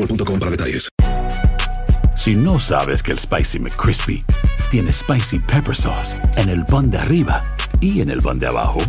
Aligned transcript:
boostmobile.com 0.00 0.38
para 0.38 0.50
detalles. 0.50 0.88
Si 2.16 2.34
no 2.34 2.58
sabes 2.58 3.02
que 3.02 3.12
el 3.12 3.18
Spicy 3.18 3.58
McCrispy 3.58 4.24
tiene 4.70 4.92
Spicy 4.92 5.38
Pepper 5.38 5.74
Sauce 5.74 6.16
en 6.36 6.48
el 6.48 6.64
pan 6.66 6.90
de 6.90 6.98
arriba 6.98 7.42
y 7.80 8.02
en 8.02 8.10
el 8.10 8.20
pan 8.20 8.38
de 8.38 8.46
abajo, 8.46 8.80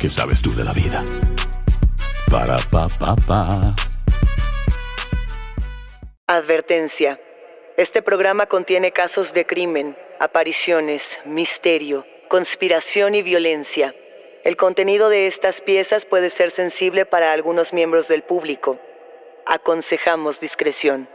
¿qué 0.00 0.08
sabes 0.08 0.40
tú 0.40 0.54
de 0.54 0.64
la 0.64 0.72
vida? 0.72 1.04
Para, 2.30 2.56
pa, 2.70 2.88
pa, 2.88 3.16
pa. 3.16 3.74
Advertencia. 6.26 7.18
Este 7.76 8.02
programa 8.02 8.46
contiene 8.46 8.92
casos 8.92 9.32
de 9.32 9.46
crimen, 9.46 9.96
apariciones, 10.20 11.18
misterio, 11.24 12.06
conspiración 12.28 13.14
y 13.14 13.22
violencia. 13.22 13.94
El 14.44 14.56
contenido 14.56 15.08
de 15.08 15.26
estas 15.26 15.60
piezas 15.60 16.04
puede 16.04 16.30
ser 16.30 16.50
sensible 16.50 17.06
para 17.06 17.32
algunos 17.32 17.72
miembros 17.72 18.08
del 18.08 18.22
público. 18.22 18.78
Aconsejamos 19.50 20.40
discreción. 20.40 21.08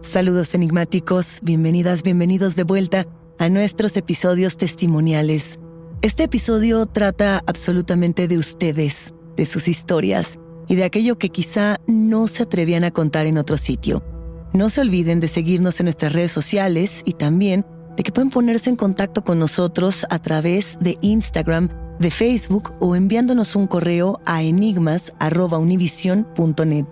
Saludos 0.00 0.54
enigmáticos, 0.54 1.40
bienvenidas, 1.42 2.02
bienvenidos 2.02 2.56
de 2.56 2.64
vuelta 2.64 3.06
a 3.38 3.50
nuestros 3.50 3.94
episodios 3.98 4.56
testimoniales. 4.56 5.58
Este 6.02 6.24
episodio 6.24 6.84
trata 6.84 7.42
absolutamente 7.46 8.28
de 8.28 8.36
ustedes, 8.36 9.14
de 9.34 9.46
sus 9.46 9.66
historias 9.66 10.38
y 10.68 10.74
de 10.74 10.84
aquello 10.84 11.16
que 11.18 11.30
quizá 11.30 11.80
no 11.86 12.26
se 12.26 12.42
atrevían 12.42 12.84
a 12.84 12.90
contar 12.90 13.24
en 13.26 13.38
otro 13.38 13.56
sitio. 13.56 14.04
No 14.52 14.68
se 14.68 14.82
olviden 14.82 15.20
de 15.20 15.28
seguirnos 15.28 15.80
en 15.80 15.86
nuestras 15.86 16.12
redes 16.12 16.32
sociales 16.32 17.00
y 17.06 17.14
también 17.14 17.64
de 17.96 18.02
que 18.02 18.12
pueden 18.12 18.28
ponerse 18.28 18.68
en 18.68 18.76
contacto 18.76 19.24
con 19.24 19.38
nosotros 19.38 20.04
a 20.10 20.18
través 20.18 20.78
de 20.80 20.98
Instagram, 21.00 21.70
de 21.98 22.10
Facebook 22.10 22.74
o 22.78 22.94
enviándonos 22.94 23.56
un 23.56 23.66
correo 23.66 24.20
a 24.26 24.42
enigmas.univision.net. 24.42 26.86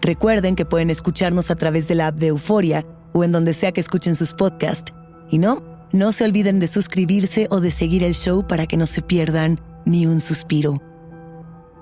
Recuerden 0.00 0.56
que 0.56 0.64
pueden 0.64 0.88
escucharnos 0.88 1.50
a 1.50 1.56
través 1.56 1.86
de 1.88 1.94
la 1.94 2.06
app 2.06 2.16
de 2.16 2.28
Euforia 2.28 2.86
o 3.12 3.22
en 3.22 3.32
donde 3.32 3.52
sea 3.52 3.72
que 3.72 3.82
escuchen 3.82 4.16
sus 4.16 4.32
podcasts. 4.32 4.94
Y 5.30 5.38
no, 5.38 5.73
no 5.94 6.10
se 6.10 6.24
olviden 6.24 6.58
de 6.58 6.66
suscribirse 6.66 7.46
o 7.50 7.60
de 7.60 7.70
seguir 7.70 8.02
el 8.02 8.14
show 8.14 8.44
para 8.44 8.66
que 8.66 8.76
no 8.76 8.84
se 8.84 9.00
pierdan 9.00 9.60
ni 9.86 10.06
un 10.06 10.20
suspiro. 10.20 10.82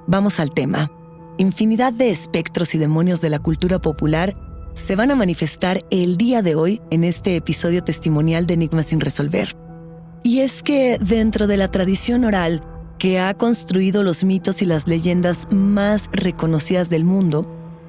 Vamos 0.06 0.39
al 0.39 0.53
tema. 0.53 0.93
Infinidad 1.39 1.95
de 1.95 2.11
espectros 2.11 2.75
y 2.75 2.78
demonios 2.78 3.23
de 3.23 3.31
la 3.31 3.39
cultura 3.39 3.81
popular 3.81 4.37
se 4.75 4.97
van 4.97 5.11
a 5.11 5.17
manifestar 5.17 5.81
el 5.91 6.19
día 6.19 6.43
de 6.43 6.55
hoy 6.55 6.83
en 6.91 7.05
este 7.05 7.37
episodio 7.37 7.83
testimonial 7.83 8.47
de 8.47 8.53
Enigmas 8.53 8.87
sin 8.87 9.00
resolver. 9.00 9.56
Y 10.23 10.41
es 10.41 10.62
que 10.62 10.99
dentro 10.99 11.47
de 11.47 11.56
la 11.56 11.71
tradición 11.71 12.27
oral 12.27 12.62
que 12.99 13.19
ha 13.19 13.33
construido 13.33 14.03
los 14.03 14.25
mitos 14.25 14.61
y 14.61 14.67
las 14.67 14.87
leyendas 14.87 15.49
más 15.50 16.11
reconocidas 16.12 16.91
del 16.91 17.06
mundo, 17.06 17.47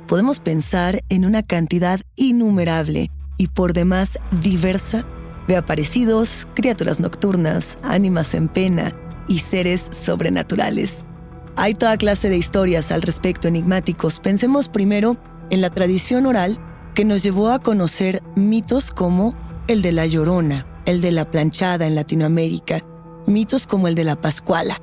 podemos 0.07 0.39
pensar 0.39 1.01
en 1.09 1.25
una 1.25 1.43
cantidad 1.43 1.99
innumerable 2.15 3.11
y 3.37 3.49
por 3.49 3.73
demás 3.73 4.17
diversa 4.41 5.05
de 5.47 5.57
aparecidos, 5.57 6.47
criaturas 6.53 6.99
nocturnas, 6.99 7.77
ánimas 7.83 8.33
en 8.33 8.47
pena 8.47 8.93
y 9.27 9.39
seres 9.39 9.89
sobrenaturales. 9.91 11.03
Hay 11.55 11.75
toda 11.75 11.97
clase 11.97 12.29
de 12.29 12.37
historias 12.37 12.91
al 12.91 13.01
respecto 13.01 13.47
enigmáticos. 13.47 14.19
Pensemos 14.19 14.69
primero 14.69 15.17
en 15.49 15.61
la 15.61 15.69
tradición 15.69 16.25
oral 16.25 16.59
que 16.95 17.05
nos 17.05 17.23
llevó 17.23 17.49
a 17.49 17.59
conocer 17.59 18.21
mitos 18.35 18.91
como 18.91 19.35
el 19.67 19.81
de 19.81 19.91
la 19.91 20.05
llorona, 20.05 20.65
el 20.85 21.01
de 21.01 21.11
la 21.11 21.29
planchada 21.29 21.85
en 21.85 21.95
Latinoamérica, 21.95 22.83
mitos 23.27 23.67
como 23.67 23.87
el 23.87 23.95
de 23.95 24.03
la 24.03 24.15
pascuala. 24.15 24.81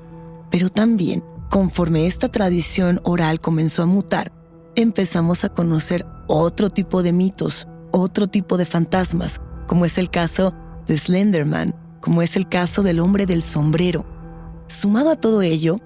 Pero 0.51 0.71
también, 0.71 1.25
conforme 1.51 2.07
esta 2.07 2.29
tradición 2.29 3.01
oral 3.05 3.41
comenzó 3.41 3.83
a 3.83 3.87
mutar, 3.87 4.33
empezamos 4.77 5.45
a 5.45 5.49
conocer 5.51 6.07
otro 6.27 6.71
tipo 6.71 7.03
de 7.03 7.13
mitos, 7.13 7.69
otro 7.91 8.29
tipo 8.29 8.57
de 8.57 8.67
fantasmas, 8.67 9.41
como 9.71 9.85
es 9.85 9.99
el 9.99 10.11
caso 10.11 10.53
de 10.89 10.99
Slenderman, 10.99 11.77
como 12.01 12.23
es 12.23 12.35
el 12.35 12.49
caso 12.49 12.83
del 12.83 12.99
hombre 12.99 13.25
del 13.25 13.41
sombrero. 13.41 14.05
Sumado 14.67 15.11
a 15.11 15.15
todo 15.15 15.43
ello, 15.43 15.79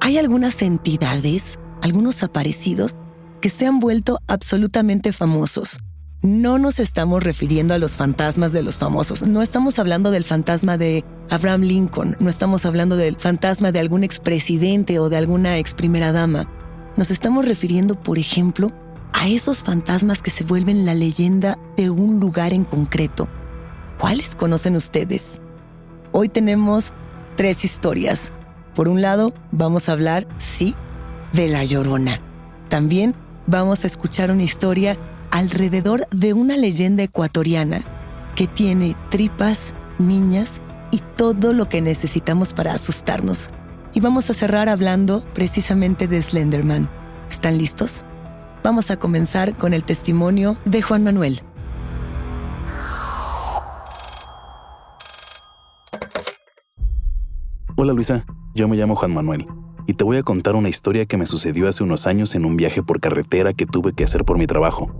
hay 0.00 0.18
algunas 0.18 0.62
entidades, 0.62 1.58
algunos 1.82 2.22
aparecidos, 2.22 2.94
que 3.40 3.50
se 3.50 3.66
han 3.66 3.80
vuelto 3.80 4.20
absolutamente 4.28 5.12
famosos. 5.12 5.80
No 6.22 6.60
nos 6.60 6.78
estamos 6.78 7.24
refiriendo 7.24 7.74
a 7.74 7.78
los 7.78 7.96
fantasmas 7.96 8.52
de 8.52 8.62
los 8.62 8.76
famosos, 8.76 9.26
no 9.26 9.42
estamos 9.42 9.80
hablando 9.80 10.12
del 10.12 10.22
fantasma 10.22 10.78
de 10.78 11.04
Abraham 11.28 11.62
Lincoln, 11.62 12.16
no 12.20 12.30
estamos 12.30 12.64
hablando 12.64 12.94
del 12.94 13.16
fantasma 13.16 13.72
de 13.72 13.80
algún 13.80 14.04
expresidente 14.04 15.00
o 15.00 15.08
de 15.08 15.16
alguna 15.16 15.58
ex 15.58 15.74
primera 15.74 16.12
dama. 16.12 16.48
Nos 16.96 17.10
estamos 17.10 17.46
refiriendo, 17.46 18.00
por 18.00 18.16
ejemplo, 18.16 18.72
a 19.14 19.28
esos 19.28 19.62
fantasmas 19.62 20.20
que 20.20 20.30
se 20.30 20.44
vuelven 20.44 20.84
la 20.84 20.92
leyenda 20.92 21.56
de 21.76 21.88
un 21.88 22.18
lugar 22.18 22.52
en 22.52 22.64
concreto. 22.64 23.28
¿Cuáles 23.98 24.34
conocen 24.34 24.74
ustedes? 24.74 25.40
Hoy 26.10 26.28
tenemos 26.28 26.92
tres 27.36 27.64
historias. 27.64 28.32
Por 28.74 28.88
un 28.88 29.00
lado, 29.00 29.32
vamos 29.52 29.88
a 29.88 29.92
hablar, 29.92 30.26
sí, 30.40 30.74
de 31.32 31.46
la 31.46 31.64
llorona. 31.64 32.20
También 32.68 33.14
vamos 33.46 33.84
a 33.84 33.86
escuchar 33.86 34.32
una 34.32 34.42
historia 34.42 34.96
alrededor 35.30 36.08
de 36.10 36.32
una 36.32 36.56
leyenda 36.56 37.04
ecuatoriana 37.04 37.82
que 38.34 38.48
tiene 38.48 38.96
tripas, 39.10 39.74
niñas 39.98 40.48
y 40.90 41.00
todo 41.16 41.52
lo 41.52 41.68
que 41.68 41.80
necesitamos 41.80 42.52
para 42.52 42.74
asustarnos. 42.74 43.48
Y 43.92 44.00
vamos 44.00 44.28
a 44.28 44.34
cerrar 44.34 44.68
hablando 44.68 45.20
precisamente 45.34 46.08
de 46.08 46.20
Slenderman. 46.20 46.88
¿Están 47.30 47.58
listos? 47.58 48.04
Vamos 48.64 48.90
a 48.90 48.96
comenzar 48.96 49.52
con 49.52 49.74
el 49.74 49.84
testimonio 49.84 50.56
de 50.64 50.80
Juan 50.80 51.04
Manuel. 51.04 51.42
Hola 57.76 57.92
Luisa, 57.92 58.24
yo 58.54 58.66
me 58.66 58.76
llamo 58.76 58.96
Juan 58.96 59.12
Manuel 59.12 59.46
y 59.86 59.92
te 59.92 60.04
voy 60.04 60.16
a 60.16 60.22
contar 60.22 60.56
una 60.56 60.70
historia 60.70 61.04
que 61.04 61.18
me 61.18 61.26
sucedió 61.26 61.68
hace 61.68 61.82
unos 61.82 62.06
años 62.06 62.34
en 62.34 62.46
un 62.46 62.56
viaje 62.56 62.82
por 62.82 63.00
carretera 63.00 63.52
que 63.52 63.66
tuve 63.66 63.92
que 63.92 64.04
hacer 64.04 64.24
por 64.24 64.38
mi 64.38 64.46
trabajo. 64.46 64.90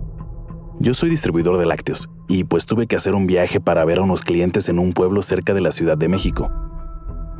Yo 0.79 0.93
soy 0.93 1.09
distribuidor 1.09 1.57
de 1.57 1.65
lácteos 1.65 2.07
y 2.27 2.43
pues 2.43 2.67
tuve 2.67 2.85
que 2.85 2.95
hacer 2.95 3.15
un 3.15 3.25
viaje 3.25 3.59
para 3.59 3.83
ver 3.83 3.97
a 3.97 4.03
unos 4.03 4.21
clientes 4.21 4.69
en 4.69 4.77
un 4.77 4.93
pueblo 4.93 5.23
cerca 5.23 5.55
de 5.55 5.61
la 5.61 5.71
Ciudad 5.71 5.97
de 5.97 6.07
México. 6.07 6.51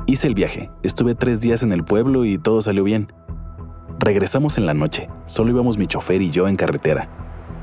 Hice 0.07 0.25
el 0.25 0.33
viaje, 0.33 0.71
estuve 0.81 1.13
tres 1.13 1.39
días 1.39 1.61
en 1.61 1.71
el 1.71 1.85
pueblo 1.85 2.25
y 2.25 2.39
todo 2.39 2.63
salió 2.63 2.83
bien. 2.83 3.13
Regresamos 3.99 4.57
en 4.57 4.65
la 4.65 4.73
noche, 4.73 5.09
solo 5.25 5.51
íbamos 5.51 5.77
mi 5.77 5.87
chofer 5.87 6.21
y 6.21 6.29
yo 6.29 6.49
en 6.49 6.57
carretera. 6.57 7.07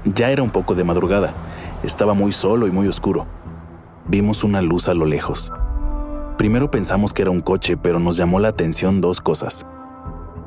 Ya 0.06 0.31
era 0.31 0.43
un 0.43 0.50
poco 0.50 0.75
de 0.75 0.82
madrugada, 0.82 1.34
estaba 1.82 2.14
muy 2.14 2.32
solo 2.32 2.67
y 2.67 2.70
muy 2.70 2.88
oscuro. 2.88 3.26
Vimos 4.08 4.43
una 4.43 4.62
luz 4.62 4.88
a 4.88 4.94
lo 4.94 5.05
lejos. 5.05 5.52
Primero 6.38 6.70
pensamos 6.70 7.12
que 7.12 7.23
era 7.23 7.31
un 7.31 7.40
coche, 7.40 7.76
pero 7.76 8.00
nos 8.00 8.17
llamó 8.17 8.40
la 8.40 8.49
atención 8.49 9.02
dos 9.02 9.20
cosas. 9.20 9.67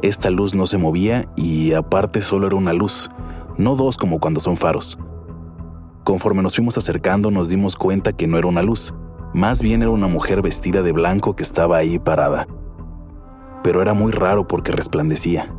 Esta 0.01 0.31
luz 0.31 0.55
no 0.55 0.65
se 0.65 0.79
movía 0.79 1.27
y 1.35 1.73
aparte 1.73 2.21
solo 2.21 2.47
era 2.47 2.55
una 2.55 2.73
luz, 2.73 3.09
no 3.57 3.75
dos 3.75 3.95
como 3.95 4.19
cuando 4.19 4.39
son 4.39 4.57
faros. 4.57 4.97
Conforme 6.03 6.41
nos 6.41 6.55
fuimos 6.55 6.77
acercando 6.77 7.29
nos 7.29 7.47
dimos 7.47 7.75
cuenta 7.75 8.11
que 8.11 8.27
no 8.27 8.39
era 8.39 8.47
una 8.47 8.63
luz, 8.63 8.93
más 9.33 9.61
bien 9.61 9.83
era 9.83 9.91
una 9.91 10.07
mujer 10.07 10.41
vestida 10.41 10.81
de 10.81 10.91
blanco 10.91 11.35
que 11.35 11.43
estaba 11.43 11.77
ahí 11.77 11.99
parada. 11.99 12.47
Pero 13.63 13.83
era 13.83 13.93
muy 13.93 14.11
raro 14.11 14.47
porque 14.47 14.71
resplandecía. 14.71 15.54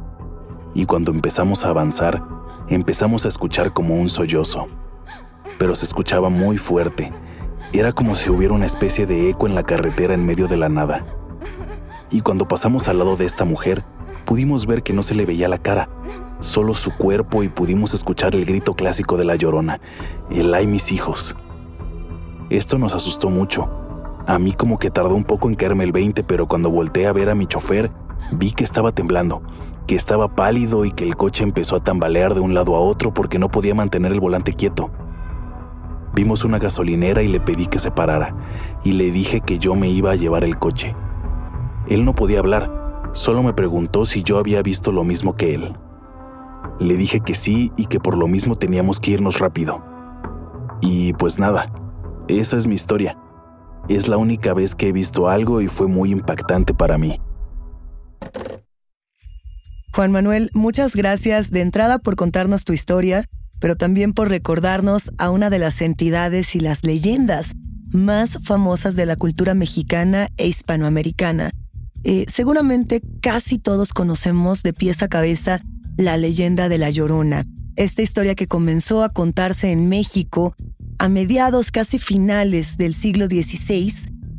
Y 0.76 0.84
cuando 0.84 1.10
empezamos 1.10 1.64
a 1.64 1.70
avanzar, 1.70 2.22
empezamos 2.68 3.24
a 3.24 3.28
escuchar 3.28 3.72
como 3.72 3.98
un 3.98 4.10
sollozo. 4.10 4.66
Pero 5.56 5.74
se 5.74 5.86
escuchaba 5.86 6.28
muy 6.28 6.58
fuerte. 6.58 7.10
Era 7.72 7.92
como 7.92 8.14
si 8.14 8.28
hubiera 8.28 8.52
una 8.52 8.66
especie 8.66 9.06
de 9.06 9.30
eco 9.30 9.46
en 9.46 9.54
la 9.54 9.62
carretera 9.62 10.12
en 10.12 10.26
medio 10.26 10.48
de 10.48 10.58
la 10.58 10.68
nada. 10.68 11.02
Y 12.10 12.20
cuando 12.20 12.46
pasamos 12.46 12.88
al 12.88 12.98
lado 12.98 13.16
de 13.16 13.24
esta 13.24 13.46
mujer, 13.46 13.84
pudimos 14.26 14.66
ver 14.66 14.82
que 14.82 14.92
no 14.92 15.02
se 15.02 15.14
le 15.14 15.24
veía 15.24 15.48
la 15.48 15.56
cara, 15.56 15.88
solo 16.40 16.74
su 16.74 16.94
cuerpo 16.94 17.42
y 17.42 17.48
pudimos 17.48 17.94
escuchar 17.94 18.34
el 18.34 18.44
grito 18.44 18.74
clásico 18.74 19.16
de 19.16 19.24
la 19.24 19.36
llorona, 19.36 19.80
el 20.30 20.52
ay 20.52 20.66
mis 20.66 20.92
hijos. 20.92 21.34
Esto 22.50 22.76
nos 22.76 22.92
asustó 22.92 23.30
mucho. 23.30 23.66
A 24.26 24.38
mí 24.38 24.52
como 24.52 24.78
que 24.78 24.90
tardó 24.90 25.14
un 25.14 25.24
poco 25.24 25.48
en 25.48 25.54
caerme 25.54 25.84
el 25.84 25.92
20, 25.92 26.22
pero 26.24 26.46
cuando 26.46 26.68
volteé 26.68 27.06
a 27.06 27.14
ver 27.14 27.30
a 27.30 27.34
mi 27.34 27.46
chofer, 27.46 27.90
vi 28.32 28.52
que 28.52 28.64
estaba 28.64 28.92
temblando, 28.92 29.40
que 29.86 29.94
estaba 29.94 30.34
pálido 30.34 30.84
y 30.84 30.90
que 30.90 31.04
el 31.04 31.16
coche 31.16 31.44
empezó 31.44 31.76
a 31.76 31.80
tambalear 31.80 32.34
de 32.34 32.40
un 32.40 32.54
lado 32.54 32.76
a 32.76 32.80
otro 32.80 33.14
porque 33.14 33.38
no 33.38 33.48
podía 33.48 33.74
mantener 33.74 34.12
el 34.12 34.20
volante 34.20 34.52
quieto. 34.52 34.90
Vimos 36.14 36.44
una 36.44 36.58
gasolinera 36.58 37.22
y 37.22 37.28
le 37.28 37.40
pedí 37.40 37.66
que 37.66 37.78
se 37.78 37.90
parara, 37.90 38.34
y 38.84 38.92
le 38.92 39.10
dije 39.10 39.40
que 39.40 39.58
yo 39.58 39.74
me 39.74 39.88
iba 39.88 40.10
a 40.12 40.16
llevar 40.16 40.44
el 40.44 40.58
coche. 40.58 40.96
Él 41.88 42.04
no 42.04 42.14
podía 42.14 42.38
hablar, 42.38 43.10
solo 43.12 43.42
me 43.42 43.52
preguntó 43.52 44.04
si 44.04 44.22
yo 44.22 44.38
había 44.38 44.62
visto 44.62 44.92
lo 44.92 45.04
mismo 45.04 45.36
que 45.36 45.54
él. 45.54 45.76
Le 46.78 46.96
dije 46.96 47.20
que 47.20 47.34
sí 47.34 47.72
y 47.76 47.86
que 47.86 48.00
por 48.00 48.16
lo 48.16 48.28
mismo 48.28 48.56
teníamos 48.56 48.98
que 48.98 49.12
irnos 49.12 49.38
rápido. 49.38 49.82
Y 50.80 51.12
pues 51.14 51.38
nada, 51.38 51.66
esa 52.28 52.56
es 52.56 52.66
mi 52.66 52.74
historia. 52.74 53.18
Es 53.88 54.08
la 54.08 54.16
única 54.16 54.52
vez 54.52 54.74
que 54.74 54.88
he 54.88 54.92
visto 54.92 55.28
algo 55.28 55.60
y 55.60 55.68
fue 55.68 55.86
muy 55.86 56.10
impactante 56.10 56.74
para 56.74 56.98
mí. 56.98 57.20
Juan 59.92 60.12
Manuel, 60.12 60.50
muchas 60.52 60.94
gracias 60.94 61.50
de 61.50 61.60
entrada 61.62 61.98
por 61.98 62.16
contarnos 62.16 62.64
tu 62.64 62.72
historia, 62.72 63.24
pero 63.60 63.76
también 63.76 64.12
por 64.12 64.28
recordarnos 64.28 65.10
a 65.18 65.30
una 65.30 65.50
de 65.50 65.58
las 65.58 65.80
entidades 65.80 66.54
y 66.54 66.60
las 66.60 66.84
leyendas 66.84 67.46
más 67.92 68.38
famosas 68.42 68.96
de 68.96 69.06
la 69.06 69.16
cultura 69.16 69.54
mexicana 69.54 70.28
e 70.36 70.46
hispanoamericana. 70.46 71.52
Eh, 72.04 72.26
seguramente 72.32 73.02
casi 73.20 73.58
todos 73.58 73.92
conocemos 73.92 74.62
de 74.62 74.72
pies 74.72 75.02
a 75.02 75.08
cabeza 75.08 75.60
la 75.96 76.16
leyenda 76.16 76.68
de 76.68 76.78
la 76.78 76.90
Llorona, 76.90 77.46
esta 77.76 78.02
historia 78.02 78.34
que 78.34 78.46
comenzó 78.46 79.02
a 79.02 79.10
contarse 79.10 79.70
en 79.70 79.88
México 79.88 80.54
a 80.98 81.08
mediados 81.08 81.70
casi 81.70 81.98
finales 81.98 82.76
del 82.76 82.94
siglo 82.94 83.26
XVI, 83.26 83.92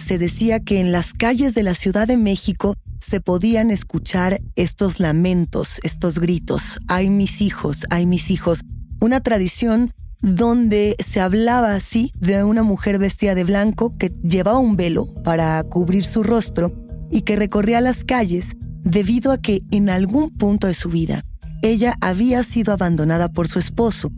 se 0.03 0.17
decía 0.17 0.59
que 0.59 0.79
en 0.79 0.91
las 0.91 1.13
calles 1.13 1.53
de 1.53 1.63
la 1.63 1.73
Ciudad 1.73 2.07
de 2.07 2.17
México 2.17 2.75
se 3.07 3.21
podían 3.21 3.71
escuchar 3.71 4.41
estos 4.55 4.99
lamentos, 4.99 5.79
estos 5.83 6.19
gritos, 6.19 6.79
ay 6.87 7.09
mis 7.09 7.41
hijos, 7.41 7.85
ay 7.89 8.05
mis 8.05 8.29
hijos, 8.31 8.61
una 8.99 9.21
tradición 9.21 9.93
donde 10.21 10.95
se 10.99 11.21
hablaba 11.21 11.73
así 11.73 12.11
de 12.19 12.43
una 12.43 12.63
mujer 12.63 12.99
vestida 12.99 13.35
de 13.35 13.43
blanco 13.43 13.97
que 13.97 14.09
llevaba 14.23 14.59
un 14.59 14.75
velo 14.75 15.13
para 15.23 15.63
cubrir 15.63 16.03
su 16.03 16.23
rostro 16.23 16.73
y 17.11 17.21
que 17.21 17.35
recorría 17.35 17.79
las 17.81 18.03
calles 18.03 18.55
debido 18.83 19.31
a 19.31 19.37
que 19.37 19.61
en 19.71 19.89
algún 19.89 20.31
punto 20.31 20.67
de 20.67 20.73
su 20.73 20.89
vida 20.89 21.23
ella 21.61 21.95
había 22.01 22.43
sido 22.43 22.73
abandonada 22.73 23.29
por 23.29 23.47
su 23.47 23.59
esposo. 23.59 24.11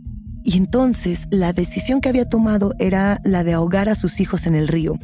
Y 0.43 0.57
entonces 0.57 1.27
la 1.29 1.53
decisión 1.53 2.01
que 2.01 2.09
había 2.09 2.27
tomado 2.27 2.73
era 2.79 3.19
la 3.23 3.43
de 3.43 3.53
ahogar 3.53 3.89
a 3.89 3.95
sus 3.95 4.19
hijos 4.19 4.47
en 4.47 4.55
el 4.55 4.67
río. 4.67 4.97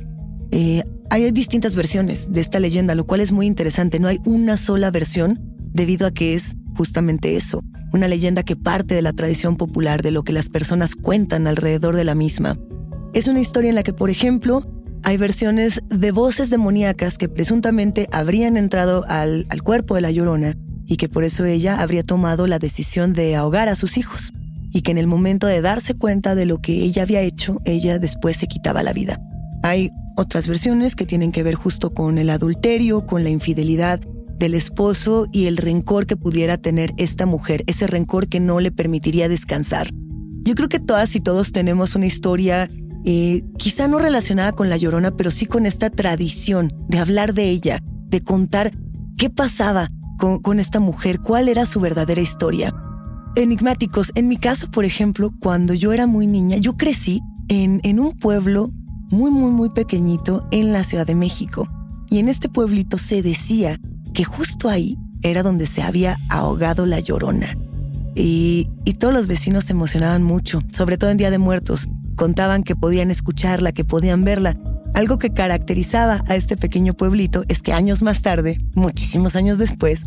Eh, 0.51 0.83
hay 1.09 1.31
distintas 1.31 1.75
versiones 1.75 2.31
de 2.31 2.41
esta 2.41 2.59
leyenda, 2.59 2.95
lo 2.95 3.05
cual 3.05 3.21
es 3.21 3.31
muy 3.31 3.45
interesante. 3.45 3.99
No 3.99 4.07
hay 4.07 4.19
una 4.25 4.57
sola 4.57 4.91
versión 4.91 5.39
debido 5.73 6.07
a 6.07 6.11
que 6.11 6.33
es 6.33 6.55
justamente 6.75 7.35
eso, 7.35 7.63
una 7.93 8.07
leyenda 8.07 8.43
que 8.43 8.55
parte 8.55 8.95
de 8.95 9.01
la 9.01 9.13
tradición 9.13 9.55
popular, 9.55 10.01
de 10.01 10.11
lo 10.11 10.23
que 10.23 10.33
las 10.33 10.49
personas 10.49 10.95
cuentan 10.95 11.47
alrededor 11.47 11.95
de 11.95 12.03
la 12.03 12.15
misma. 12.15 12.57
Es 13.13 13.27
una 13.27 13.39
historia 13.39 13.69
en 13.69 13.75
la 13.75 13.83
que, 13.83 13.93
por 13.93 14.09
ejemplo, 14.09 14.61
hay 15.03 15.17
versiones 15.17 15.81
de 15.89 16.11
voces 16.11 16.49
demoníacas 16.49 17.17
que 17.17 17.29
presuntamente 17.29 18.09
habrían 18.11 18.57
entrado 18.57 19.05
al, 19.07 19.45
al 19.49 19.63
cuerpo 19.63 19.95
de 19.95 20.01
la 20.01 20.11
llorona 20.11 20.57
y 20.87 20.97
que 20.97 21.07
por 21.07 21.23
eso 21.23 21.45
ella 21.45 21.79
habría 21.81 22.03
tomado 22.03 22.47
la 22.47 22.59
decisión 22.59 23.13
de 23.13 23.35
ahogar 23.35 23.69
a 23.69 23.75
sus 23.75 23.97
hijos 23.97 24.33
y 24.71 24.81
que 24.81 24.91
en 24.91 24.97
el 24.97 25.07
momento 25.07 25.47
de 25.47 25.61
darse 25.61 25.93
cuenta 25.93 26.35
de 26.35 26.45
lo 26.45 26.59
que 26.59 26.73
ella 26.73 27.03
había 27.03 27.21
hecho, 27.21 27.61
ella 27.63 27.99
después 27.99 28.35
se 28.35 28.47
quitaba 28.47 28.83
la 28.83 28.91
vida. 28.91 29.21
Hay 29.63 29.91
otras 30.15 30.47
versiones 30.47 30.95
que 30.95 31.05
tienen 31.05 31.31
que 31.31 31.43
ver 31.43 31.55
justo 31.55 31.93
con 31.93 32.17
el 32.17 32.29
adulterio, 32.29 33.05
con 33.05 33.23
la 33.23 33.29
infidelidad 33.29 33.99
del 34.37 34.53
esposo 34.53 35.27
y 35.31 35.45
el 35.45 35.57
rencor 35.57 36.05
que 36.05 36.17
pudiera 36.17 36.57
tener 36.57 36.93
esta 36.97 37.25
mujer, 37.25 37.63
ese 37.67 37.87
rencor 37.87 38.27
que 38.27 38.39
no 38.39 38.59
le 38.59 38.71
permitiría 38.71 39.29
descansar. 39.29 39.89
Yo 40.43 40.55
creo 40.55 40.69
que 40.69 40.79
todas 40.79 41.15
y 41.15 41.21
todos 41.21 41.51
tenemos 41.51 41.95
una 41.95 42.05
historia 42.05 42.67
eh, 43.05 43.43
quizá 43.57 43.87
no 43.87 43.99
relacionada 43.99 44.51
con 44.51 44.69
la 44.69 44.77
llorona, 44.77 45.11
pero 45.11 45.31
sí 45.31 45.45
con 45.45 45.65
esta 45.65 45.89
tradición 45.89 46.73
de 46.89 46.97
hablar 46.97 47.33
de 47.33 47.49
ella, 47.49 47.81
de 48.07 48.21
contar 48.21 48.71
qué 49.17 49.29
pasaba 49.29 49.89
con, 50.19 50.39
con 50.39 50.59
esta 50.59 50.79
mujer, 50.79 51.19
cuál 51.19 51.47
era 51.47 51.65
su 51.65 51.79
verdadera 51.79 52.21
historia 52.21 52.73
enigmáticos. 53.35 54.11
En 54.15 54.27
mi 54.27 54.37
caso, 54.37 54.71
por 54.71 54.85
ejemplo, 54.85 55.31
cuando 55.39 55.73
yo 55.73 55.93
era 55.93 56.07
muy 56.07 56.27
niña, 56.27 56.57
yo 56.57 56.77
crecí 56.77 57.21
en, 57.47 57.79
en 57.83 57.99
un 57.99 58.17
pueblo 58.17 58.69
muy, 59.09 59.31
muy, 59.31 59.51
muy 59.51 59.69
pequeñito 59.69 60.47
en 60.51 60.71
la 60.73 60.83
Ciudad 60.83 61.05
de 61.05 61.15
México. 61.15 61.67
Y 62.09 62.19
en 62.19 62.29
este 62.29 62.49
pueblito 62.49 62.97
se 62.97 63.21
decía 63.21 63.79
que 64.13 64.23
justo 64.23 64.69
ahí 64.69 64.97
era 65.21 65.43
donde 65.43 65.67
se 65.67 65.81
había 65.81 66.17
ahogado 66.29 66.85
la 66.85 66.99
llorona. 66.99 67.57
Y, 68.15 68.69
y, 68.85 68.93
todos 68.93 69.13
los 69.13 69.27
vecinos 69.27 69.65
se 69.65 69.73
emocionaban 69.73 70.23
mucho, 70.23 70.61
sobre 70.71 70.97
todo 70.97 71.09
en 71.09 71.17
Día 71.17 71.31
de 71.31 71.37
Muertos. 71.37 71.89
Contaban 72.15 72.63
que 72.63 72.75
podían 72.75 73.11
escucharla, 73.11 73.73
que 73.73 73.83
podían 73.83 74.23
verla. 74.23 74.57
Algo 74.93 75.19
que 75.19 75.33
caracterizaba 75.33 76.23
a 76.27 76.35
este 76.35 76.55
pequeño 76.55 76.93
pueblito 76.93 77.43
es 77.49 77.61
que 77.61 77.73
años 77.73 78.01
más 78.01 78.21
tarde, 78.21 78.61
muchísimos 78.75 79.35
años 79.35 79.57
después, 79.57 80.05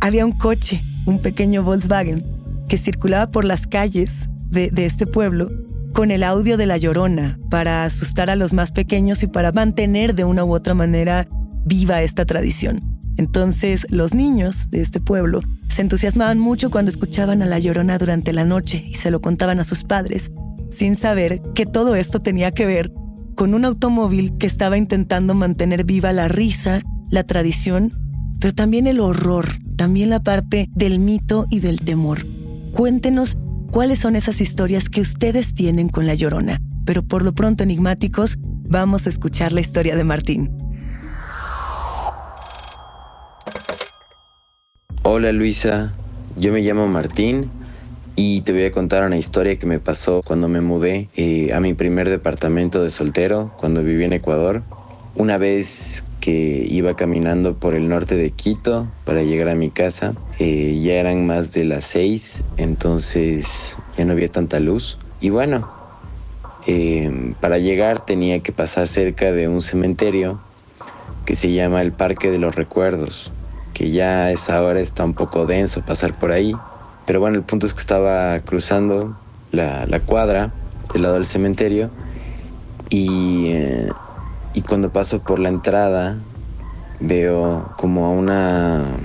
había 0.00 0.24
un 0.24 0.32
coche, 0.32 0.80
un 1.06 1.18
pequeño 1.18 1.64
Volkswagen, 1.64 2.22
que 2.68 2.78
circulaba 2.78 3.30
por 3.30 3.44
las 3.44 3.66
calles 3.66 4.28
de, 4.50 4.70
este 4.84 5.06
pueblo 5.06 5.50
con 5.94 6.10
el 6.10 6.24
audio 6.24 6.56
de 6.56 6.66
la 6.66 6.76
llorona 6.76 7.38
para 7.48 7.84
asustar 7.84 8.28
a 8.28 8.34
los 8.34 8.52
más 8.52 8.72
pequeños 8.72 9.22
y 9.22 9.28
para 9.28 9.52
mantener 9.52 10.16
de 10.16 10.24
una 10.24 10.44
u 10.44 10.52
otra 10.52 10.74
manera 10.74 11.28
viva 11.64 12.02
esta 12.02 12.26
tradición. 12.26 12.80
Entonces 13.16 13.86
los 13.90 14.12
niños 14.12 14.68
de 14.70 14.82
este 14.82 15.00
pueblo 15.00 15.40
se 15.68 15.82
entusiasmaban 15.82 16.40
mucho 16.40 16.68
cuando 16.68 16.88
escuchaban 16.88 17.42
a 17.42 17.46
la 17.46 17.60
llorona 17.60 17.96
durante 17.96 18.32
la 18.32 18.44
noche 18.44 18.84
y 18.84 18.94
se 18.94 19.12
lo 19.12 19.20
contaban 19.20 19.60
a 19.60 19.64
sus 19.64 19.84
padres, 19.84 20.32
sin 20.68 20.96
saber 20.96 21.40
que 21.54 21.64
todo 21.64 21.94
esto 21.94 22.20
tenía 22.20 22.50
que 22.50 22.66
ver 22.66 22.92
con 23.36 23.54
un 23.54 23.64
automóvil 23.64 24.36
que 24.36 24.48
estaba 24.48 24.76
intentando 24.76 25.34
mantener 25.34 25.84
viva 25.84 26.12
la 26.12 26.26
risa, 26.26 26.82
la 27.08 27.22
tradición, 27.22 27.92
pero 28.40 28.52
también 28.52 28.88
el 28.88 28.98
horror, 28.98 29.46
también 29.76 30.10
la 30.10 30.24
parte 30.24 30.68
del 30.74 30.98
mito 30.98 31.46
y 31.50 31.60
del 31.60 31.78
temor. 31.80 32.26
Cuéntenos 32.72 33.38
cuáles 33.74 33.98
son 33.98 34.14
esas 34.14 34.40
historias 34.40 34.88
que 34.88 35.00
ustedes 35.00 35.52
tienen 35.52 35.88
con 35.88 36.06
La 36.06 36.14
Llorona. 36.14 36.60
Pero 36.86 37.02
por 37.02 37.24
lo 37.24 37.32
pronto, 37.34 37.64
enigmáticos, 37.64 38.38
vamos 38.40 39.04
a 39.04 39.08
escuchar 39.08 39.50
la 39.50 39.62
historia 39.62 39.96
de 39.96 40.04
Martín. 40.04 40.56
Hola 45.02 45.32
Luisa, 45.32 45.92
yo 46.36 46.52
me 46.52 46.60
llamo 46.60 46.86
Martín 46.86 47.50
y 48.14 48.42
te 48.42 48.52
voy 48.52 48.62
a 48.62 48.70
contar 48.70 49.04
una 49.04 49.16
historia 49.16 49.58
que 49.58 49.66
me 49.66 49.80
pasó 49.80 50.22
cuando 50.22 50.46
me 50.46 50.60
mudé 50.60 51.08
eh, 51.16 51.52
a 51.52 51.58
mi 51.58 51.74
primer 51.74 52.08
departamento 52.08 52.80
de 52.80 52.90
soltero, 52.90 53.52
cuando 53.56 53.82
viví 53.82 54.04
en 54.04 54.12
Ecuador. 54.12 54.62
Una 55.16 55.36
vez 55.36 56.04
que 56.24 56.66
iba 56.70 56.96
caminando 56.96 57.58
por 57.58 57.74
el 57.74 57.86
norte 57.86 58.16
de 58.16 58.30
Quito 58.30 58.86
para 59.04 59.22
llegar 59.22 59.50
a 59.50 59.54
mi 59.54 59.68
casa. 59.68 60.14
Eh, 60.38 60.80
ya 60.82 60.94
eran 60.94 61.26
más 61.26 61.52
de 61.52 61.64
las 61.64 61.84
seis, 61.84 62.42
entonces 62.56 63.76
ya 63.98 64.06
no 64.06 64.12
había 64.12 64.32
tanta 64.32 64.58
luz. 64.58 64.96
Y 65.20 65.28
bueno, 65.28 65.68
eh, 66.66 67.34
para 67.42 67.58
llegar 67.58 68.06
tenía 68.06 68.40
que 68.40 68.52
pasar 68.52 68.88
cerca 68.88 69.32
de 69.32 69.48
un 69.48 69.60
cementerio 69.60 70.40
que 71.26 71.34
se 71.36 71.52
llama 71.52 71.82
el 71.82 71.92
Parque 71.92 72.30
de 72.30 72.38
los 72.38 72.54
Recuerdos, 72.54 73.30
que 73.74 73.90
ya 73.90 74.24
a 74.24 74.32
esa 74.32 74.62
hora 74.62 74.80
está 74.80 75.04
un 75.04 75.12
poco 75.12 75.44
denso 75.44 75.82
pasar 75.82 76.18
por 76.18 76.32
ahí. 76.32 76.54
Pero 77.04 77.20
bueno, 77.20 77.36
el 77.36 77.44
punto 77.44 77.66
es 77.66 77.74
que 77.74 77.80
estaba 77.80 78.40
cruzando 78.40 79.14
la, 79.50 79.84
la 79.84 80.00
cuadra 80.00 80.54
del 80.94 81.02
lado 81.02 81.16
del 81.16 81.26
cementerio 81.26 81.90
y, 82.88 83.48
eh, 83.48 83.90
y 84.54 84.62
cuando 84.62 84.92
paso 84.92 85.20
por 85.20 85.40
la 85.40 85.48
entrada 85.50 86.28
veo 87.00 87.72
como 87.76 88.06
a 88.06 88.10
una, 88.10 88.96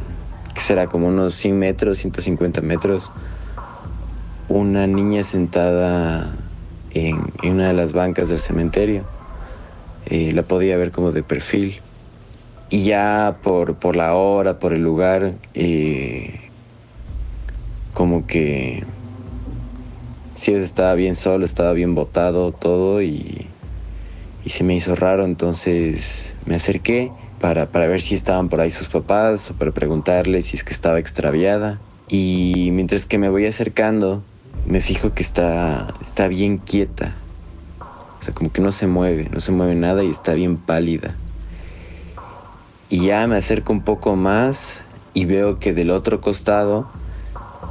que 0.53 0.62
será 0.62 0.88
como 0.88 1.08
unos 1.08 1.36
100 1.36 1.58
metros, 1.60 1.98
150 1.98 2.62
metros, 2.62 3.12
una 4.48 4.88
niña 4.88 5.24
sentada 5.24 6.53
en, 6.91 7.34
en 7.41 7.53
una 7.56 7.70
de 7.70 7.74
las 7.74 7.94
bancas 7.94 8.29
del 8.29 8.41
cementerio. 8.41 9.10
Eh, 10.06 10.32
la 10.34 10.44
podía 10.44 10.77
ver 10.77 10.91
como 10.91 11.12
de 11.12 11.24
perfil. 11.24 11.82
Y 12.70 12.86
ya 12.86 13.39
por, 13.44 13.79
por 13.79 13.96
la 13.96 14.15
hora, 14.15 14.60
por 14.60 14.74
el 14.74 14.84
lugar, 14.84 15.39
eh, 15.56 16.51
como 17.91 18.27
que 18.27 18.84
sí, 20.36 20.53
estaba 20.53 20.94
bien 20.96 21.15
solo, 21.15 21.46
estaba 21.46 21.74
bien 21.74 21.96
botado 21.96 22.53
todo 22.53 23.01
y, 23.01 23.49
y 24.50 24.51
se 24.51 24.63
me 24.63 24.74
hizo 24.74 24.96
raro, 24.96 25.25
entonces 25.25 26.34
me 26.48 26.56
acerqué 26.56 27.12
para, 27.39 27.72
para 27.72 27.86
ver 27.86 28.01
si 28.01 28.15
estaban 28.15 28.50
por 28.50 28.60
ahí 28.60 28.72
sus 28.72 28.88
papás 28.88 29.51
o 29.51 29.53
para 29.53 29.70
preguntarles 29.70 30.48
si 30.48 30.58
es 30.58 30.63
que 30.63 30.74
estaba 30.74 30.98
extraviada. 30.98 31.79
Y 32.08 32.70
mientras 32.72 33.06
que 33.06 33.20
me 33.20 33.29
voy 33.29 33.46
acercando, 33.46 34.24
me 34.65 34.82
fijo 34.82 35.13
que 35.13 35.22
está, 35.22 35.94
está 36.01 36.27
bien 36.27 36.58
quieta. 36.58 37.13
O 38.20 38.24
sea, 38.24 38.34
como 38.34 38.51
que 38.51 38.60
no 38.60 38.72
se 38.72 38.88
mueve, 38.88 39.29
no 39.32 39.39
se 39.39 39.51
mueve 39.51 39.75
nada 39.75 40.03
y 40.03 40.10
está 40.10 40.34
bien 40.34 40.58
pálida. 40.58 41.13
Y 42.89 43.06
ya 43.06 43.27
me 43.27 43.36
acerco 43.36 43.72
un 43.72 43.82
poco 43.82 44.15
más 44.15 44.84
y 45.13 45.25
veo 45.25 45.60
que 45.60 45.74
del 45.74 45.91
otro 45.91 46.22
costado 46.22 46.88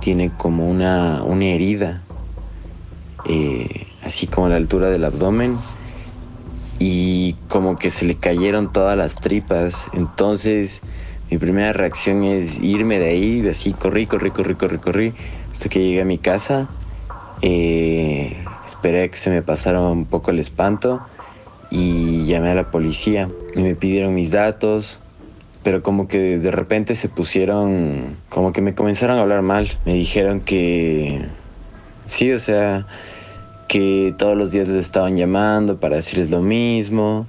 tiene 0.00 0.30
como 0.38 0.70
una, 0.70 1.22
una 1.24 1.46
herida, 1.46 2.04
eh, 3.28 3.88
así 4.04 4.28
como 4.28 4.46
a 4.46 4.50
la 4.50 4.56
altura 4.56 4.90
del 4.90 5.02
abdomen, 5.04 5.56
y 6.78 7.34
como 7.48 7.76
que 7.76 7.90
se 7.90 8.04
le 8.04 8.16
cayeron 8.16 8.72
todas 8.72 8.96
las 8.96 9.14
tripas. 9.14 9.86
Entonces 9.92 10.82
mi 11.30 11.38
primera 11.38 11.72
reacción 11.72 12.24
es 12.24 12.58
irme 12.60 12.98
de 12.98 13.08
ahí, 13.08 13.46
así 13.48 13.72
corrí, 13.74 14.06
corrí, 14.06 14.30
corrí, 14.30 14.54
corrí, 14.54 14.78
corrí, 14.78 15.14
hasta 15.52 15.68
que 15.68 15.80
llegué 15.80 16.00
a 16.00 16.04
mi 16.04 16.18
casa. 16.18 16.68
Eh, 17.42 18.36
esperé 18.66 19.10
que 19.10 19.16
se 19.16 19.30
me 19.30 19.42
pasara 19.42 19.80
un 19.80 20.06
poco 20.06 20.30
el 20.30 20.38
espanto 20.38 21.00
y 21.70 22.24
llamé 22.26 22.50
a 22.50 22.54
la 22.54 22.70
policía 22.70 23.28
y 23.54 23.62
me 23.62 23.74
pidieron 23.74 24.14
mis 24.14 24.30
datos, 24.30 25.00
pero 25.62 25.82
como 25.82 26.08
que 26.08 26.38
de 26.38 26.50
repente 26.50 26.94
se 26.94 27.10
pusieron, 27.10 28.16
como 28.30 28.52
que 28.52 28.62
me 28.62 28.74
comenzaron 28.74 29.18
a 29.18 29.22
hablar 29.22 29.42
mal. 29.42 29.70
Me 29.84 29.92
dijeron 29.92 30.40
que, 30.40 31.26
sí, 32.06 32.32
o 32.32 32.38
sea, 32.38 32.86
que 33.68 34.14
todos 34.16 34.36
los 34.36 34.50
días 34.50 34.66
les 34.66 34.78
estaban 34.78 35.16
llamando 35.16 35.78
para 35.78 35.96
decirles 35.96 36.30
lo 36.30 36.40
mismo, 36.40 37.26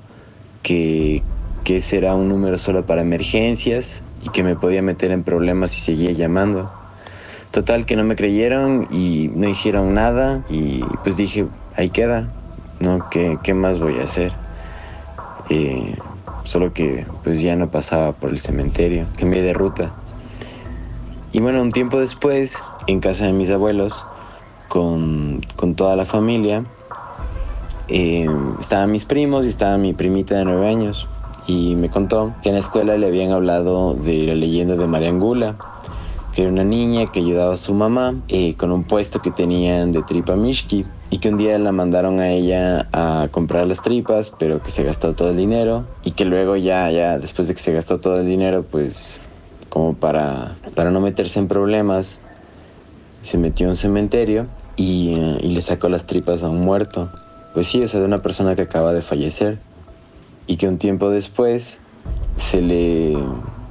que, 0.63 1.22
que 1.65 1.77
ese 1.77 1.98
era 1.98 2.15
un 2.15 2.29
número 2.29 2.58
solo 2.58 2.86
para 2.86 3.01
emergencias 3.01 4.01
y 4.24 4.29
que 4.29 4.43
me 4.43 4.55
podía 4.55 4.81
meter 4.81 5.12
en 5.12 5.24
problemas 5.24 5.72
si 5.72 5.81
seguía 5.81 6.12
llamando. 6.12 6.72
Total 7.51 7.86
que 7.86 7.96
no 7.96 8.03
me 8.03 8.15
creyeron 8.15 8.88
y 8.91 9.29
no 9.36 9.50
hicieron 9.50 9.93
nada 9.93 10.43
y 10.50 10.81
pues 11.03 11.17
dije, 11.17 11.46
ahí 11.75 11.89
queda, 11.89 12.29
¿no? 12.79 13.10
¿Qué, 13.10 13.38
qué 13.43 13.53
más 13.53 13.79
voy 13.79 14.00
a 14.00 14.03
hacer? 14.03 14.31
Eh, 15.50 15.96
solo 16.43 16.74
que 16.74 17.05
pues 17.24 17.41
ya 17.41 17.55
no 17.55 17.69
pasaba 17.69 18.13
por 18.13 18.29
el 18.29 18.39
cementerio, 18.39 19.08
cambié 19.17 19.41
de 19.41 19.53
ruta. 19.53 19.91
Y 21.31 21.41
bueno, 21.41 21.62
un 21.62 21.72
tiempo 21.72 22.00
después, 22.00 22.63
en 22.88 23.01
casa 23.01 23.25
de 23.25 23.34
mis 23.34 23.51
abuelos, 23.51 24.05
con, 24.67 25.19
con 25.56 25.75
toda 25.75 25.96
la 25.96 26.06
familia, 26.06 26.65
eh, 27.88 28.27
estaban 28.60 28.91
mis 28.91 29.06
primos 29.06 29.46
y 29.46 29.50
estaba 29.50 29.77
mi 29.77 29.94
primita 29.94 30.38
de 30.38 30.46
nueve 30.46 30.68
años. 30.68 31.08
Y 31.48 31.75
me 31.75 31.89
contó 31.89 32.34
que 32.44 32.50
en 32.50 32.56
la 32.56 32.62
escuela 32.62 32.96
le 32.98 33.08
habían 33.08 33.32
hablado 33.32 33.96
de 33.96 34.27
la 34.27 34.36
leyenda 34.36 34.75
de 34.75 34.86
María 34.86 35.10
Angula, 35.10 35.56
que 36.34 36.44
era 36.44 36.51
una 36.51 36.63
niña 36.63 37.08
que 37.12 37.22
ayudaba 37.22 37.56
a 37.56 37.58
su 37.58 37.74
mamá 37.74 38.22
eh, 38.27 38.56
con 38.56 38.72
un 38.72 38.84
puesto 38.84 39.20
que 39.20 39.32
tenían 39.32 39.91
de 39.91 40.03
tripa 40.03 40.36
mishki 40.36 40.86
y 41.10 41.18
que 41.18 41.29
un 41.29 41.38
día 41.38 41.58
la 41.58 41.72
mandaron 41.72 42.20
a 42.20 42.29
ella 42.29 42.88
a 42.94 43.29
comprar 43.32 43.65
las 43.65 43.82
tripas, 43.82 44.32
pero 44.38 44.62
que 44.62 44.70
se 44.70 44.84
gastó 44.84 45.15
todo 45.15 45.32
el 45.32 45.38
dinero 45.38 45.86
y 46.03 46.12
que 46.12 46.25
luego 46.25 46.56
ya, 46.56 46.91
ya 46.91 47.18
después 47.18 47.48
de 47.48 47.56
que 47.56 47.62
se 47.62 47.74
gastó 47.74 48.00
todo 48.00 48.18
el 48.18 48.27
dinero, 48.27 48.63
pues 48.70 49.20
como 49.70 49.96
para, 49.96 50.56
para 50.75 50.91
no 50.91 51.01
meterse 51.01 51.39
en 51.39 51.48
problemas, 51.48 52.20
se 53.24 53.39
metió 53.39 53.65
en 53.65 53.72
un 53.72 53.75
cementerio 53.75 54.46
y, 54.79 55.13
eh, 55.13 55.39
y 55.43 55.50
le 55.50 55.62
sacó 55.62 55.89
las 55.89 56.05
tripas 56.05 56.41
a 56.41 56.50
un 56.50 56.62
muerto. 56.62 57.09
Pues 57.53 57.67
sí, 57.67 57.81
o 57.83 57.88
sea, 57.89 58.00
de 58.00 58.05
una 58.05 58.19
persona 58.19 58.55
que 58.55 58.62
acaba 58.62 58.93
de 58.93 59.01
fallecer 59.01 59.59
y 60.48 60.55
que 60.55 60.69
un 60.69 60.77
tiempo 60.77 61.09
después 61.09 61.81
se 62.38 62.62
le, 62.62 63.17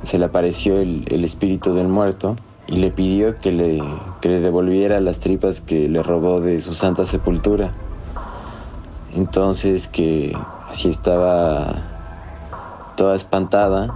se 0.03 0.19
le 0.19 0.27
apareció 0.27 0.79
el, 0.79 1.07
el 1.09 1.25
espíritu 1.25 1.73
del 1.73 1.89
muerto 1.89 2.37
y 2.67 2.77
le 2.77 2.91
pidió 2.91 3.39
que 3.39 3.53
le, 3.53 3.83
que 4.21 4.29
le 4.29 4.41
devolviera 4.41 5.01
las 5.01 5.19
tripas 5.19 5.63
que 5.63 5.89
le 5.89 6.03
robó 6.03 6.43
de 6.43 6.61
su 6.61 6.75
santa 6.75 7.07
sepultura. 7.07 7.73
Entonces 9.15 9.89
que 9.89 10.37
así 10.69 10.91
estaba 10.91 11.85
toda 12.97 13.15
espantada, 13.15 13.95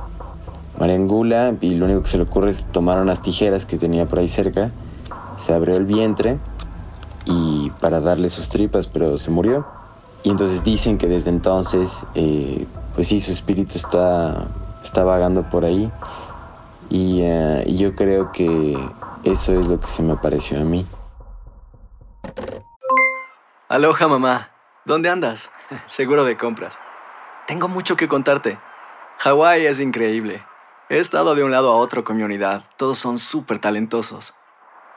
María 0.81 0.97
Angula, 0.97 1.55
y 1.61 1.75
lo 1.75 1.85
único 1.85 2.05
que 2.05 2.09
se 2.09 2.17
le 2.17 2.23
ocurre 2.23 2.53
es 2.53 2.65
tomar 2.73 3.03
unas 3.03 3.21
tijeras 3.21 3.67
que 3.67 3.77
tenía 3.77 4.09
por 4.09 4.21
ahí 4.21 4.29
cerca, 4.29 4.71
se 5.37 5.53
abrió 5.53 5.75
el 5.75 5.85
vientre 5.85 6.39
y 7.25 7.71
para 7.81 8.01
darle 8.01 8.29
sus 8.29 8.49
tripas, 8.49 8.87
pero 8.87 9.19
se 9.19 9.31
murió. 9.31 9.67
Y 10.23 10.31
entonces 10.31 10.63
dicen 10.63 10.99
que 10.99 11.09
desde 11.09 11.31
entonces, 11.31 12.05
eh, 12.15 12.67
pues 12.95 13.09
sí, 13.09 13.21
su 13.21 13.33
espíritu 13.33 13.77
está, 13.77 14.47
está 14.83 15.03
vagando 15.05 15.49
por 15.51 15.65
ahí 15.65 15.91
y, 16.93 17.23
uh, 17.23 17.63
yo 17.65 17.95
creo 17.97 18.33
que 18.33 18.79
eso 19.25 19.59
es 19.59 19.67
lo 19.67 19.81
que 19.81 19.89
se 19.89 20.03
me 20.03 20.15
pareció 20.17 20.61
a 20.61 20.65
mí. 20.65 20.87
Aloha 23.69 24.09
mamá, 24.09 24.51
¿dónde 24.85 25.09
andas? 25.09 25.51
Seguro 25.87 26.25
de 26.25 26.37
compras. 26.37 26.79
Tengo 27.47 27.67
mucho 27.69 27.97
que 27.97 28.09
contarte. 28.09 28.59
Hawái 29.21 29.65
es 29.65 29.81
increíble. 29.81 30.45
He 30.91 30.99
estado 30.99 31.35
de 31.35 31.43
un 31.43 31.51
lado 31.51 31.73
a 31.73 31.77
otro 31.77 32.05
con 32.05 32.19
mi 32.19 32.25
unidad. 32.25 32.65
Todos 32.77 32.99
son 32.99 33.19
súper 33.19 33.59
talentosos. 33.59 34.35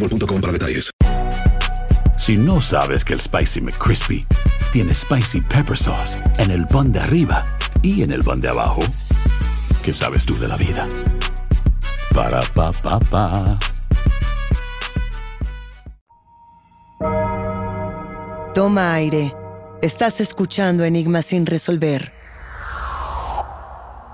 boostmobile.com 0.00 0.40
para 0.40 0.52
detalles. 0.52 0.90
Si 2.18 2.36
no 2.36 2.60
sabes 2.60 3.04
que 3.04 3.12
el 3.14 3.20
Spicy 3.20 3.60
McCrispy 3.60 4.26
tiene 4.72 4.94
Spicy 4.94 5.40
Pepper 5.40 5.76
Sauce 5.76 6.18
en 6.38 6.50
el 6.50 6.66
pan 6.66 6.92
de 6.92 7.00
arriba 7.00 7.44
y 7.82 8.02
en 8.02 8.12
el 8.12 8.24
pan 8.24 8.40
de 8.40 8.48
abajo. 8.48 8.80
¿Qué 9.82 9.92
sabes 9.92 10.26
tú 10.26 10.36
de 10.38 10.48
la 10.48 10.56
vida? 10.56 10.88
Para, 12.14 12.40
pa, 12.40 12.72
pa, 12.72 12.98
pa. 12.98 13.58
Toma 18.54 18.94
aire. 18.94 19.32
Estás 19.82 20.20
escuchando 20.20 20.84
Enigmas 20.84 21.26
sin 21.26 21.46
resolver. 21.46 22.12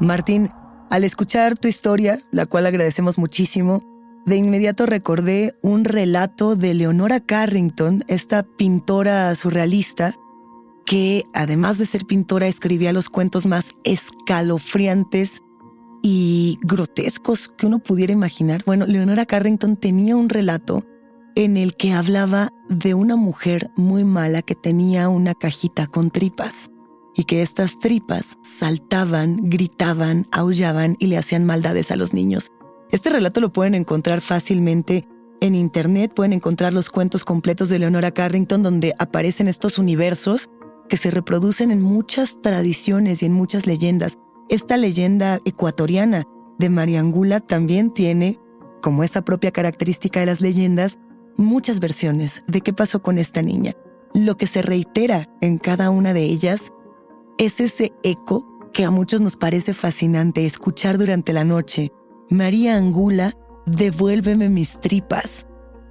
Martín, 0.00 0.52
al 0.90 1.04
escuchar 1.04 1.56
tu 1.56 1.68
historia, 1.68 2.18
la 2.32 2.46
cual 2.46 2.66
agradecemos 2.66 3.18
muchísimo, 3.18 3.91
de 4.26 4.36
inmediato 4.36 4.86
recordé 4.86 5.56
un 5.62 5.84
relato 5.84 6.54
de 6.54 6.74
Leonora 6.74 7.20
Carrington, 7.20 8.04
esta 8.08 8.44
pintora 8.44 9.34
surrealista, 9.34 10.14
que 10.86 11.24
además 11.32 11.78
de 11.78 11.86
ser 11.86 12.04
pintora 12.06 12.46
escribía 12.46 12.92
los 12.92 13.08
cuentos 13.08 13.46
más 13.46 13.66
escalofriantes 13.84 15.42
y 16.02 16.58
grotescos 16.62 17.48
que 17.48 17.66
uno 17.66 17.78
pudiera 17.78 18.12
imaginar. 18.12 18.62
Bueno, 18.64 18.86
Leonora 18.86 19.26
Carrington 19.26 19.76
tenía 19.76 20.16
un 20.16 20.28
relato 20.28 20.84
en 21.34 21.56
el 21.56 21.76
que 21.76 21.92
hablaba 21.92 22.52
de 22.68 22.94
una 22.94 23.16
mujer 23.16 23.70
muy 23.76 24.04
mala 24.04 24.42
que 24.42 24.54
tenía 24.54 25.08
una 25.08 25.34
cajita 25.34 25.86
con 25.86 26.10
tripas 26.10 26.70
y 27.14 27.24
que 27.24 27.42
estas 27.42 27.78
tripas 27.78 28.38
saltaban, 28.58 29.38
gritaban, 29.42 30.26
aullaban 30.30 30.96
y 30.98 31.06
le 31.06 31.18
hacían 31.18 31.44
maldades 31.44 31.90
a 31.90 31.96
los 31.96 32.12
niños. 32.12 32.50
Este 32.92 33.08
relato 33.08 33.40
lo 33.40 33.54
pueden 33.54 33.74
encontrar 33.74 34.20
fácilmente 34.20 35.08
en 35.40 35.54
internet, 35.54 36.12
pueden 36.14 36.34
encontrar 36.34 36.74
los 36.74 36.90
cuentos 36.90 37.24
completos 37.24 37.70
de 37.70 37.78
Leonora 37.78 38.10
Carrington 38.12 38.62
donde 38.62 38.94
aparecen 38.98 39.48
estos 39.48 39.78
universos 39.78 40.50
que 40.90 40.98
se 40.98 41.10
reproducen 41.10 41.70
en 41.70 41.80
muchas 41.80 42.42
tradiciones 42.42 43.22
y 43.22 43.26
en 43.26 43.32
muchas 43.32 43.66
leyendas. 43.66 44.18
Esta 44.50 44.76
leyenda 44.76 45.38
ecuatoriana 45.46 46.24
de 46.58 46.68
Mariangula 46.68 47.40
también 47.40 47.94
tiene, 47.94 48.38
como 48.82 49.04
esa 49.04 49.24
propia 49.24 49.52
característica 49.52 50.20
de 50.20 50.26
las 50.26 50.42
leyendas, 50.42 50.98
muchas 51.38 51.80
versiones 51.80 52.44
de 52.46 52.60
qué 52.60 52.74
pasó 52.74 53.00
con 53.00 53.16
esta 53.16 53.40
niña. 53.40 53.72
Lo 54.12 54.36
que 54.36 54.46
se 54.46 54.60
reitera 54.60 55.30
en 55.40 55.56
cada 55.56 55.88
una 55.88 56.12
de 56.12 56.24
ellas 56.24 56.70
es 57.38 57.58
ese 57.58 57.94
eco 58.02 58.46
que 58.74 58.84
a 58.84 58.90
muchos 58.90 59.22
nos 59.22 59.36
parece 59.36 59.72
fascinante 59.72 60.44
escuchar 60.44 60.98
durante 60.98 61.32
la 61.32 61.44
noche. 61.44 61.90
María 62.32 62.76
Angula, 62.76 63.34
devuélveme 63.66 64.48
mis 64.48 64.80
tripas. 64.80 65.46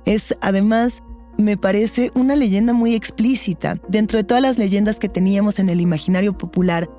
Es 0.05 0.35
además, 0.41 1.03
me 1.37 1.55
parece 1.55 2.11
una 2.15 2.35
leyenda 2.35 2.73
muy 2.73 2.95
explícita. 2.95 3.79
Dentro 3.87 4.17
de 4.17 4.23
todas 4.23 4.41
las 4.41 4.57
leyendas 4.57 4.97
que 4.97 5.07
teníamos 5.07 5.59
en 5.59 5.69
el 5.69 5.79
imaginario 5.79 6.35
popular, 6.35 6.89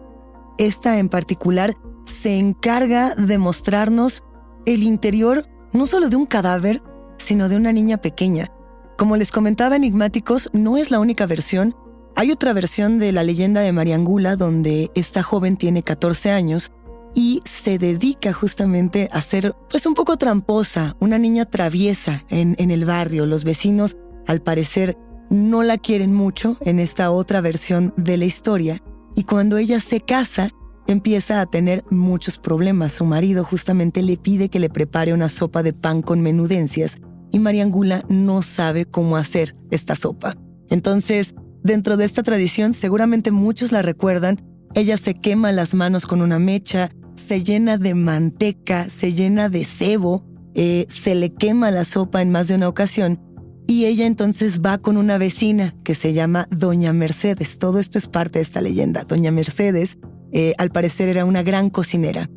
esta 0.59 0.99
en 0.99 1.09
particular 1.09 1.75
se 2.23 2.39
encarga 2.39 3.17
de 3.17 3.39
mostrarnos 3.39 4.23
el 4.65 4.85
interior 4.85 5.49
no 5.73 5.87
solo 5.87 6.09
de 6.09 6.17
un 6.17 6.27
cadáver, 6.27 6.81
sino 7.19 7.49
de 7.49 7.57
una 7.57 7.73
niña 7.73 7.97
pequeña. 7.97 8.53
Como 8.97 9.17
les 9.17 9.33
comentaba 9.33 9.75
Enigmáticos, 9.75 10.51
no 10.53 10.77
es 10.77 10.91
la 10.93 11.01
única 11.01 11.27
versión. 11.27 11.75
Hay 12.15 12.31
otra 12.31 12.53
versión 12.53 13.01
de 13.01 13.11
la 13.11 13.25
leyenda 13.25 13.63
de 13.63 13.73
Mariangula 13.73 14.37
donde 14.37 14.93
esta 14.95 15.25
joven 15.25 15.57
tiene 15.57 15.83
14 15.83 16.31
años 16.31 16.71
y 17.15 17.41
se 17.45 17.79
dedica 17.79 18.33
justamente 18.33 19.09
a 19.13 19.21
ser 19.21 19.55
pues 19.71 19.87
un 19.87 19.95
poco 19.95 20.17
tramposa, 20.17 20.97
una 21.01 21.19
niña 21.19 21.45
traviesa 21.45 22.25
en, 22.29 22.55
en 22.59 22.71
el 22.71 22.85
barrio. 22.85 23.27
Los 23.27 23.45
vecinos, 23.45 23.97
al 24.27 24.41
parecer, 24.41 24.97
no 25.31 25.63
la 25.63 25.79
quieren 25.79 26.15
mucho 26.15 26.57
en 26.61 26.79
esta 26.79 27.11
otra 27.11 27.41
versión 27.41 27.95
de 27.97 28.17
la 28.17 28.25
historia. 28.25 28.83
Y 29.15 29.25
cuando 29.25 29.57
ella 29.59 29.81
se 29.81 30.01
casa, 30.01 30.51
empieza 30.87 31.41
a 31.41 31.47
tener 31.47 31.85
muchos 31.91 32.39
problemas. 32.39 32.95
Su 32.95 33.05
marido 33.05 33.45
justamente 33.45 34.03
le 34.03 34.17
pide 34.17 34.49
que 34.49 34.61
le 34.61 34.71
prepare 34.71 35.13
una 35.13 35.29
sopa 35.29 35.63
de 35.63 35.73
pan 35.73 36.03
con 36.03 36.21
menudencias 36.21 36.99
y 37.31 37.39
María 37.39 37.65
Angula 37.65 38.05
no 38.09 38.43
sabe 38.43 38.85
cómo 38.85 39.17
hacer 39.17 39.57
esta 39.71 39.97
sopa. 39.97 40.37
Entonces, 40.69 41.35
dentro 41.63 41.97
de 41.97 42.05
esta 42.05 42.23
tradición, 42.23 42.75
seguramente 42.75 43.31
muchos 43.31 43.73
la 43.73 43.83
recuerdan, 43.83 44.41
ella 44.75 44.97
se 44.97 45.15
quema 45.15 45.51
las 45.53 45.75
manos 45.75 46.07
con 46.07 46.21
una 46.23 46.39
mecha, 46.39 46.91
se 47.17 47.43
llena 47.43 47.79
de 47.79 47.95
manteca, 47.95 48.89
se 48.91 49.13
llena 49.13 49.49
de 49.49 49.65
cebo, 49.65 50.25
eh, 50.55 50.87
se 50.89 51.15
le 51.15 51.33
quema 51.33 51.71
la 51.71 51.85
sopa 51.85 52.23
en 52.23 52.31
más 52.31 52.49
de 52.49 52.55
una 52.55 52.69
ocasión 52.69 53.21
y 53.67 53.87
ella 53.87 54.07
entonces 54.07 54.61
va 54.61 54.79
con 54.79 54.97
una 54.97 55.19
vecina 55.19 55.75
que 55.85 55.95
se 55.95 56.13
llama 56.13 56.49
Doña 56.51 56.93
Mercedes. 56.93 57.59
Todo 57.59 57.79
esto 57.79 57.97
es 57.97 58.07
parte 58.07 58.39
de 58.39 58.43
esta 58.43 58.61
leyenda. 58.61 59.05
Doña 59.05 59.31
Mercedes, 59.31 59.99
eh, 60.33 60.55
al 60.59 60.71
parecer, 60.71 61.09
era 61.09 61.25
una 61.25 61.43
gran 61.43 61.71
cocinera 61.71 62.29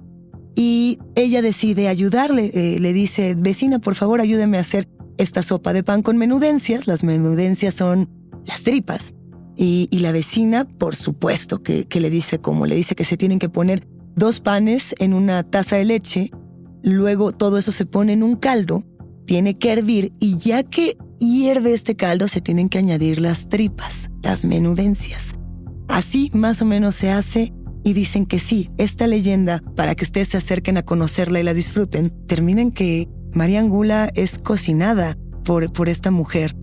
y 0.55 0.99
ella 1.15 1.41
decide 1.41 1.87
ayudarle. 1.87 2.51
Eh, 2.53 2.79
le 2.79 2.93
dice, 2.93 3.35
vecina, 3.37 3.79
por 3.79 3.95
favor, 3.95 4.21
ayúdeme 4.21 4.57
a 4.57 4.61
hacer 4.61 4.87
esta 5.17 5.43
sopa 5.43 5.73
de 5.73 5.83
pan 5.83 6.01
con 6.01 6.17
menudencias. 6.17 6.87
Las 6.87 7.03
menudencias 7.03 7.73
son 7.73 8.09
las 8.45 8.63
tripas. 8.63 9.13
Y, 9.57 9.87
la 9.91 10.11
vecina, 10.11 10.65
por 10.65 10.95
supuesto, 10.95 11.63
que, 11.63 11.85
que 11.85 12.01
le 12.01 12.09
dice 12.09 12.39
como 12.39 12.65
le 12.65 12.75
dice 12.75 12.93
que 12.93 13.05
se 13.05 13.15
tienen 13.15 13.39
que 13.39 13.47
poner 13.47 13.87
dos 14.15 14.39
panes 14.39 14.95
en 14.99 15.13
una 15.13 15.43
taza 15.43 15.75
de 15.75 15.85
leche, 15.85 16.31
luego 16.81 17.33
todo 17.33 17.57
eso 17.57 17.71
se 17.71 17.85
pone 17.85 18.13
en 18.13 18.23
un 18.23 18.35
caldo, 18.35 18.83
tiene 19.25 19.57
que 19.57 19.71
hervir 19.71 20.13
y 20.19 20.37
ya 20.37 20.63
que 20.63 20.97
hierve 21.19 21.73
este 21.73 21.95
caldo 21.95 22.27
se 22.27 22.41
tienen 22.41 22.69
que 22.69 22.77
añadir 22.77 23.19
las 23.19 23.49
tripas, 23.49 24.09
las 24.21 24.45
menudencias. 24.45 25.33
Así 25.87 26.31
más 26.33 26.61
o 26.61 26.65
menos 26.65 26.95
se 26.95 27.11
hace 27.11 27.53
y 27.83 27.93
dicen 27.93 28.25
que 28.25 28.39
sí, 28.39 28.71
esta 28.77 29.05
leyenda, 29.05 29.61
para 29.75 29.95
que 29.95 30.05
ustedes 30.05 30.29
se 30.29 30.37
acerquen 30.37 30.77
a 30.77 30.83
conocerla 30.83 31.39
y 31.39 31.43
la 31.43 31.53
disfruten, 31.53 32.11
termina 32.27 32.61
en 32.61 32.71
que 32.71 33.09
María 33.33 33.59
Angula 33.59 34.09
es 34.15 34.39
cocinada 34.39 35.17
por, 35.43 35.71
por 35.71 35.89
esta 35.89 36.09
mujer. 36.09 36.55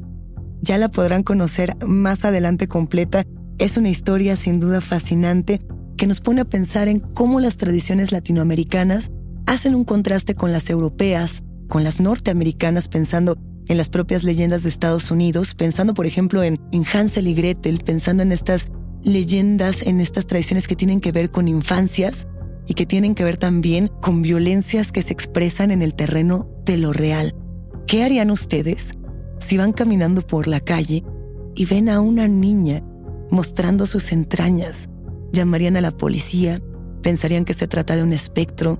Ya 0.62 0.78
la 0.78 0.90
podrán 0.90 1.22
conocer 1.22 1.76
más 1.86 2.24
adelante 2.24 2.66
completa. 2.66 3.24
Es 3.58 3.76
una 3.76 3.90
historia 3.90 4.36
sin 4.36 4.58
duda 4.58 4.80
fascinante 4.80 5.60
que 6.02 6.08
nos 6.08 6.20
pone 6.20 6.40
a 6.40 6.44
pensar 6.44 6.88
en 6.88 6.98
cómo 6.98 7.38
las 7.38 7.56
tradiciones 7.56 8.10
latinoamericanas 8.10 9.12
hacen 9.46 9.76
un 9.76 9.84
contraste 9.84 10.34
con 10.34 10.50
las 10.50 10.68
europeas, 10.68 11.44
con 11.68 11.84
las 11.84 12.00
norteamericanas, 12.00 12.88
pensando 12.88 13.38
en 13.68 13.76
las 13.76 13.88
propias 13.88 14.24
leyendas 14.24 14.64
de 14.64 14.68
Estados 14.68 15.12
Unidos, 15.12 15.54
pensando 15.54 15.94
por 15.94 16.06
ejemplo 16.06 16.42
en, 16.42 16.58
en 16.72 16.84
Hansel 16.92 17.28
y 17.28 17.34
Gretel, 17.34 17.84
pensando 17.84 18.24
en 18.24 18.32
estas 18.32 18.66
leyendas, 19.04 19.82
en 19.82 20.00
estas 20.00 20.26
tradiciones 20.26 20.66
que 20.66 20.74
tienen 20.74 21.00
que 21.00 21.12
ver 21.12 21.30
con 21.30 21.46
infancias 21.46 22.26
y 22.66 22.74
que 22.74 22.84
tienen 22.84 23.14
que 23.14 23.22
ver 23.22 23.36
también 23.36 23.86
con 24.00 24.22
violencias 24.22 24.90
que 24.90 25.02
se 25.02 25.12
expresan 25.12 25.70
en 25.70 25.82
el 25.82 25.94
terreno 25.94 26.50
de 26.64 26.78
lo 26.78 26.92
real. 26.92 27.32
¿Qué 27.86 28.02
harían 28.02 28.32
ustedes 28.32 28.90
si 29.38 29.56
van 29.56 29.72
caminando 29.72 30.26
por 30.26 30.48
la 30.48 30.58
calle 30.58 31.04
y 31.54 31.64
ven 31.64 31.88
a 31.88 32.00
una 32.00 32.26
niña 32.26 32.82
mostrando 33.30 33.86
sus 33.86 34.10
entrañas? 34.10 34.88
¿Llamarían 35.32 35.76
a 35.76 35.80
la 35.80 35.92
policía? 35.92 36.60
¿Pensarían 37.02 37.44
que 37.44 37.54
se 37.54 37.66
trata 37.66 37.96
de 37.96 38.02
un 38.02 38.12
espectro? 38.12 38.78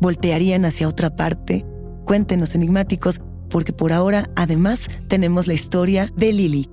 ¿Voltearían 0.00 0.64
hacia 0.64 0.88
otra 0.88 1.14
parte? 1.14 1.64
Cuéntenos 2.04 2.54
enigmáticos, 2.54 3.20
porque 3.48 3.72
por 3.72 3.92
ahora 3.92 4.28
además 4.36 4.88
tenemos 5.08 5.46
la 5.46 5.54
historia 5.54 6.12
de 6.16 6.32
Lily, 6.32 6.68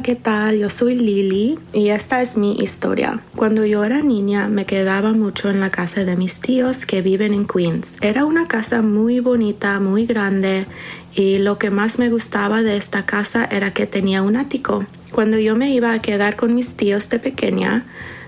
¿qué 0.00 0.14
tal? 0.14 0.58
Yo 0.58 0.70
soy 0.70 0.94
Lily 0.94 1.58
y 1.74 1.88
esta 1.88 2.22
es 2.22 2.38
mi 2.38 2.54
historia. 2.54 3.20
Cuando 3.36 3.66
yo 3.66 3.84
era 3.84 4.00
niña 4.00 4.48
me 4.48 4.64
quedaba 4.64 5.12
mucho 5.12 5.50
en 5.50 5.60
la 5.60 5.68
casa 5.68 6.04
de 6.04 6.16
mis 6.16 6.40
tíos 6.40 6.86
que 6.86 7.02
viven 7.02 7.34
en 7.34 7.46
Queens. 7.46 7.96
Era 8.00 8.24
una 8.24 8.48
casa 8.48 8.80
muy 8.80 9.20
bonita, 9.20 9.78
muy 9.80 10.06
grande 10.06 10.66
y 11.14 11.38
lo 11.38 11.58
que 11.58 11.70
más 11.70 11.98
me 11.98 12.08
gustaba 12.08 12.62
de 12.62 12.78
esta 12.78 13.04
casa 13.04 13.44
era 13.44 13.74
que 13.74 13.86
tenía 13.86 14.22
un 14.22 14.36
ático. 14.36 14.86
Cuando 15.10 15.38
yo 15.38 15.56
me 15.56 15.74
iba 15.74 15.92
a 15.92 16.00
quedar 16.00 16.36
con 16.36 16.54
mis 16.54 16.74
tíos 16.74 17.10
de 17.10 17.18
pequeña, 17.18 17.84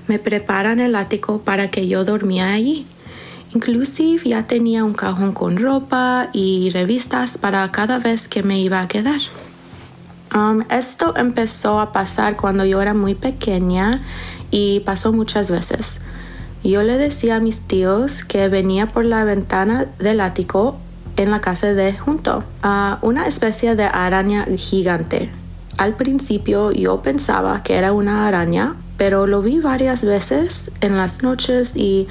me 0.06 0.18
preparan 0.18 0.80
el 0.80 0.94
ático 0.94 1.40
para 1.40 1.70
que 1.70 1.88
yo 1.88 2.04
dormía 2.04 2.52
allí. 2.52 2.84
Inclusive 3.54 4.28
ya 4.28 4.46
tenía 4.46 4.84
un 4.84 4.92
cajón 4.92 5.32
con 5.32 5.56
ropa 5.56 6.28
y 6.34 6.70
revistas 6.70 7.38
para 7.38 7.70
cada 7.72 7.98
vez 8.00 8.28
que 8.28 8.42
me 8.42 8.60
iba 8.60 8.82
a 8.82 8.88
quedar. 8.88 9.20
Um, 10.34 10.64
esto 10.68 11.16
empezó 11.16 11.78
a 11.78 11.92
pasar 11.92 12.36
cuando 12.36 12.64
yo 12.64 12.82
era 12.82 12.92
muy 12.92 13.14
pequeña 13.14 14.02
y 14.50 14.80
pasó 14.80 15.12
muchas 15.12 15.48
veces. 15.48 16.00
Yo 16.64 16.82
le 16.82 16.98
decía 16.98 17.36
a 17.36 17.40
mis 17.40 17.60
tíos 17.60 18.24
que 18.24 18.48
venía 18.48 18.88
por 18.88 19.04
la 19.04 19.22
ventana 19.22 19.86
del 20.00 20.20
ático 20.20 20.76
en 21.16 21.30
la 21.30 21.40
casa 21.40 21.72
de 21.72 21.96
junto 21.96 22.42
a 22.62 22.98
una 23.02 23.28
especie 23.28 23.76
de 23.76 23.84
araña 23.84 24.44
gigante. 24.56 25.30
Al 25.76 25.94
principio 25.94 26.72
yo 26.72 27.00
pensaba 27.00 27.62
que 27.62 27.76
era 27.76 27.92
una 27.92 28.26
araña, 28.26 28.74
pero 28.96 29.28
lo 29.28 29.40
vi 29.40 29.60
varias 29.60 30.04
veces 30.04 30.72
en 30.80 30.96
las 30.96 31.22
noches 31.22 31.76
y 31.76 32.08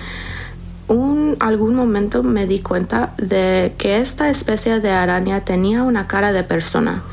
un 0.87 1.35
algún 1.41 1.75
momento 1.75 2.23
me 2.23 2.47
di 2.47 2.59
cuenta 2.59 3.15
de 3.17 3.75
que 3.77 3.97
esta 3.97 4.29
especie 4.29 4.79
de 4.79 4.91
araña 4.91 5.41
tenía 5.41 5.83
una 5.83 6.07
cara 6.07 6.31
de 6.31 6.43
persona 6.43 7.03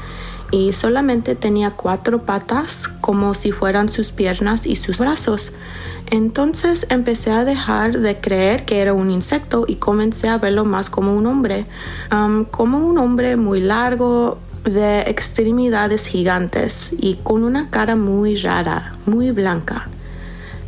y 0.50 0.72
solamente 0.72 1.34
tenía 1.34 1.72
cuatro 1.72 2.22
patas 2.22 2.88
como 3.00 3.34
si 3.34 3.52
fueran 3.52 3.88
sus 3.88 4.12
piernas 4.12 4.66
y 4.66 4.76
sus 4.76 4.98
brazos. 4.98 5.52
Entonces 6.10 6.86
empecé 6.90 7.30
a 7.30 7.44
dejar 7.44 7.98
de 7.98 8.20
creer 8.20 8.64
que 8.64 8.80
era 8.80 8.94
un 8.94 9.10
insecto 9.10 9.64
y 9.68 9.76
comencé 9.76 10.28
a 10.28 10.38
verlo 10.38 10.64
más 10.64 10.90
como 10.90 11.14
un 11.14 11.26
hombre, 11.26 11.66
como 12.50 12.78
un 12.78 12.98
hombre 12.98 13.36
muy 13.36 13.60
largo, 13.60 14.38
de 14.64 15.00
extremidades 15.02 16.06
gigantes 16.06 16.90
y 16.92 17.14
con 17.14 17.44
una 17.44 17.70
cara 17.70 17.96
muy 17.96 18.36
rara, 18.36 18.96
muy 19.06 19.30
blanca. 19.30 19.88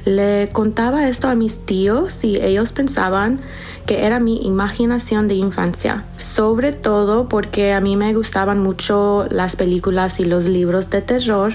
Le 0.05 0.49
contaba 0.51 1.09
esto 1.09 1.29
a 1.29 1.37
mis 1.37 1.65
tíos 1.65 2.25
y 2.25 2.37
ellos 2.37 2.73
pensaban 2.73 3.41
que 3.87 4.05
era 4.05 4.19
mi 4.19 4.45
imaginación 4.45 5.29
de 5.29 5.35
infancia, 5.35 6.07
sobre 6.17 6.73
todo 6.73 7.29
porque 7.29 7.73
a 7.73 7.81
mí 7.81 7.95
me 7.95 8.13
gustaban 8.13 8.59
mucho 8.59 9.29
las 9.31 9.55
películas 9.55 10.19
y 10.19 10.25
los 10.25 10.47
libros 10.47 10.91
de 10.91 11.03
terror 11.03 11.55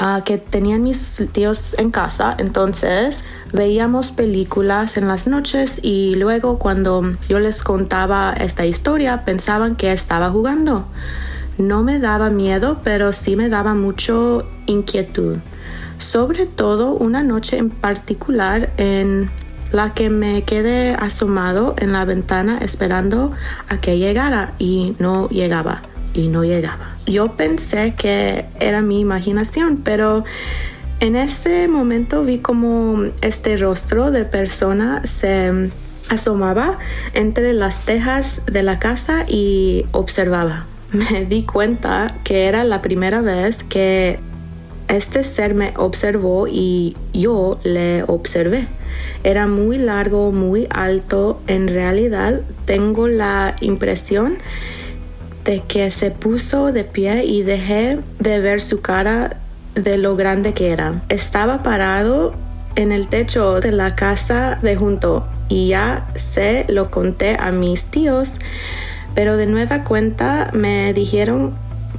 uh, 0.00 0.22
que 0.22 0.38
tenían 0.38 0.84
mis 0.84 1.26
tíos 1.32 1.74
en 1.76 1.90
casa, 1.90 2.36
entonces 2.38 3.18
veíamos 3.52 4.12
películas 4.12 4.96
en 4.96 5.08
las 5.08 5.26
noches 5.26 5.80
y 5.82 6.14
luego 6.14 6.60
cuando 6.60 7.02
yo 7.28 7.40
les 7.40 7.64
contaba 7.64 8.32
esta 8.38 8.64
historia 8.64 9.24
pensaban 9.24 9.74
que 9.74 9.90
estaba 9.90 10.30
jugando. 10.30 10.86
No 11.58 11.82
me 11.82 11.98
daba 11.98 12.30
miedo, 12.30 12.80
pero 12.84 13.12
sí 13.12 13.34
me 13.34 13.48
daba 13.48 13.74
mucho 13.74 14.48
inquietud 14.66 15.38
sobre 16.02 16.46
todo 16.46 16.94
una 16.94 17.22
noche 17.22 17.56
en 17.56 17.70
particular 17.70 18.70
en 18.76 19.30
la 19.72 19.94
que 19.94 20.10
me 20.10 20.42
quedé 20.42 20.94
asomado 20.94 21.74
en 21.78 21.92
la 21.92 22.04
ventana 22.04 22.58
esperando 22.58 23.32
a 23.68 23.80
que 23.80 23.98
llegara 23.98 24.54
y 24.58 24.94
no 24.98 25.28
llegaba 25.28 25.82
y 26.14 26.28
no 26.28 26.44
llegaba. 26.44 26.96
Yo 27.06 27.36
pensé 27.36 27.94
que 27.94 28.44
era 28.60 28.82
mi 28.82 29.00
imaginación, 29.00 29.78
pero 29.78 30.24
en 31.00 31.16
ese 31.16 31.66
momento 31.68 32.22
vi 32.22 32.38
como 32.38 33.04
este 33.22 33.56
rostro 33.56 34.10
de 34.10 34.24
persona 34.24 35.02
se 35.04 35.70
asomaba 36.08 36.78
entre 37.14 37.54
las 37.54 37.84
tejas 37.84 38.42
de 38.46 38.62
la 38.62 38.78
casa 38.78 39.24
y 39.26 39.86
observaba. 39.92 40.66
Me 40.92 41.24
di 41.24 41.44
cuenta 41.44 42.18
que 42.22 42.44
era 42.44 42.64
la 42.64 42.82
primera 42.82 43.22
vez 43.22 43.64
que 43.68 44.20
este 44.88 45.24
ser 45.24 45.54
me 45.54 45.72
observó 45.76 46.46
y 46.48 46.94
yo 47.12 47.58
le 47.64 48.02
observé. 48.04 48.68
Era 49.24 49.46
muy 49.46 49.78
largo, 49.78 50.32
muy 50.32 50.66
alto. 50.70 51.40
En 51.46 51.68
realidad 51.68 52.40
tengo 52.64 53.08
la 53.08 53.56
impresión 53.60 54.38
de 55.44 55.60
que 55.60 55.90
se 55.90 56.10
puso 56.10 56.72
de 56.72 56.84
pie 56.84 57.24
y 57.24 57.42
dejé 57.42 57.98
de 58.18 58.40
ver 58.40 58.60
su 58.60 58.80
cara 58.80 59.38
de 59.74 59.98
lo 59.98 60.16
grande 60.16 60.52
que 60.52 60.70
era. 60.70 61.02
Estaba 61.08 61.62
parado 61.62 62.32
en 62.76 62.92
el 62.92 63.08
techo 63.08 63.60
de 63.60 63.72
la 63.72 63.94
casa 63.94 64.58
de 64.62 64.76
junto 64.76 65.26
y 65.48 65.68
ya 65.68 66.06
se 66.16 66.64
lo 66.68 66.90
conté 66.90 67.36
a 67.38 67.52
mis 67.52 67.84
tíos, 67.86 68.30
pero 69.14 69.36
de 69.36 69.46
nueva 69.46 69.84
cuenta 69.84 70.50
me 70.52 70.92
dijeron 70.94 71.54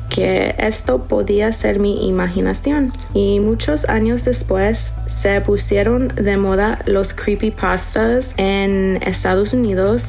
que 0.09 0.55
esto 0.57 1.03
podía 1.03 1.51
ser 1.51 1.79
mi 1.79 2.07
imaginación. 2.07 2.93
Y 3.13 3.39
muchos 3.39 3.87
años 3.89 4.25
después 4.25 4.93
se 5.07 5.41
pusieron 5.41 6.09
de 6.09 6.37
moda 6.37 6.79
los 6.85 7.13
creepypastas 7.13 8.27
en 8.37 8.99
Estados 9.03 9.53
Unidos 9.53 10.03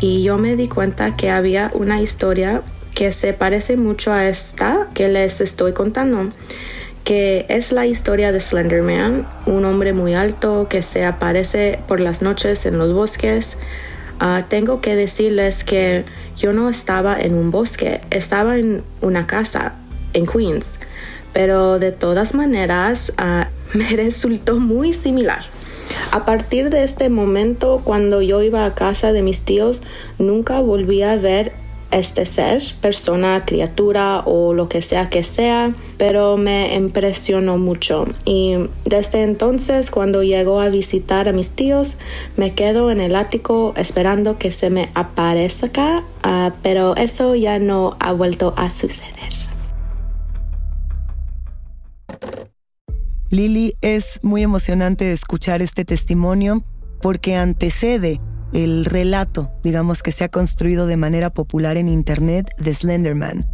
y 0.00 0.22
yo 0.22 0.38
me 0.38 0.56
di 0.56 0.68
cuenta 0.68 1.16
que 1.16 1.30
había 1.30 1.70
una 1.74 2.00
historia 2.00 2.62
que 2.94 3.12
se 3.12 3.32
parece 3.32 3.76
mucho 3.76 4.12
a 4.12 4.26
esta 4.26 4.88
que 4.94 5.08
les 5.08 5.40
estoy 5.40 5.72
contando 5.72 6.32
que 7.04 7.46
es 7.48 7.72
la 7.72 7.86
historia 7.86 8.30
de 8.30 8.40
Slenderman, 8.40 9.26
un 9.46 9.64
hombre 9.64 9.92
muy 9.92 10.14
alto 10.14 10.66
que 10.68 10.82
se 10.82 11.04
aparece 11.04 11.80
por 11.88 12.00
las 12.00 12.22
noches 12.22 12.66
en 12.66 12.78
los 12.78 12.92
bosques 12.92 13.56
Ah, 14.22 14.44
tengo 14.50 14.82
que 14.82 14.96
decirles 14.96 15.64
que 15.64 16.04
yo 16.36 16.52
no 16.52 16.68
estaba 16.68 17.18
en 17.18 17.34
un 17.34 17.50
bosque, 17.50 18.02
estaba 18.10 18.58
en 18.58 18.82
una 19.00 19.26
casa 19.26 19.76
en 20.12 20.26
Queens, 20.26 20.66
pero 21.32 21.78
de 21.78 21.90
todas 21.90 22.34
maneras 22.34 23.14
uh, 23.18 23.46
me 23.78 23.88
resultó 23.96 24.60
muy 24.60 24.92
similar. 24.92 25.44
A 26.10 26.26
partir 26.26 26.68
de 26.68 26.84
este 26.84 27.08
momento, 27.08 27.80
cuando 27.82 28.20
yo 28.20 28.42
iba 28.42 28.66
a 28.66 28.74
casa 28.74 29.14
de 29.14 29.22
mis 29.22 29.40
tíos, 29.40 29.80
nunca 30.18 30.60
volví 30.60 31.02
a 31.02 31.16
ver 31.16 31.54
este 31.90 32.26
ser, 32.26 32.62
persona, 32.80 33.44
criatura 33.44 34.22
o 34.26 34.52
lo 34.54 34.68
que 34.68 34.82
sea 34.82 35.08
que 35.08 35.22
sea, 35.22 35.74
pero 35.96 36.36
me 36.36 36.74
impresionó 36.74 37.58
mucho. 37.58 38.06
Y 38.24 38.54
desde 38.84 39.22
entonces, 39.22 39.90
cuando 39.90 40.22
llego 40.22 40.60
a 40.60 40.68
visitar 40.68 41.28
a 41.28 41.32
mis 41.32 41.50
tíos, 41.50 41.96
me 42.36 42.54
quedo 42.54 42.90
en 42.90 43.00
el 43.00 43.16
ático 43.16 43.74
esperando 43.76 44.38
que 44.38 44.50
se 44.50 44.70
me 44.70 44.90
aparezca, 44.94 46.04
uh, 46.24 46.50
pero 46.62 46.96
eso 46.96 47.34
ya 47.34 47.58
no 47.58 47.96
ha 48.00 48.12
vuelto 48.12 48.54
a 48.56 48.70
suceder. 48.70 49.10
Lily, 53.30 53.74
es 53.80 54.18
muy 54.22 54.42
emocionante 54.42 55.12
escuchar 55.12 55.62
este 55.62 55.84
testimonio 55.84 56.64
porque 57.00 57.36
antecede 57.36 58.20
el 58.52 58.84
relato, 58.84 59.50
digamos 59.62 60.02
que 60.02 60.12
se 60.12 60.24
ha 60.24 60.28
construido 60.28 60.86
de 60.86 60.96
manera 60.96 61.30
popular 61.30 61.76
en 61.76 61.88
Internet 61.88 62.50
de 62.58 62.74
Slenderman. 62.74 63.46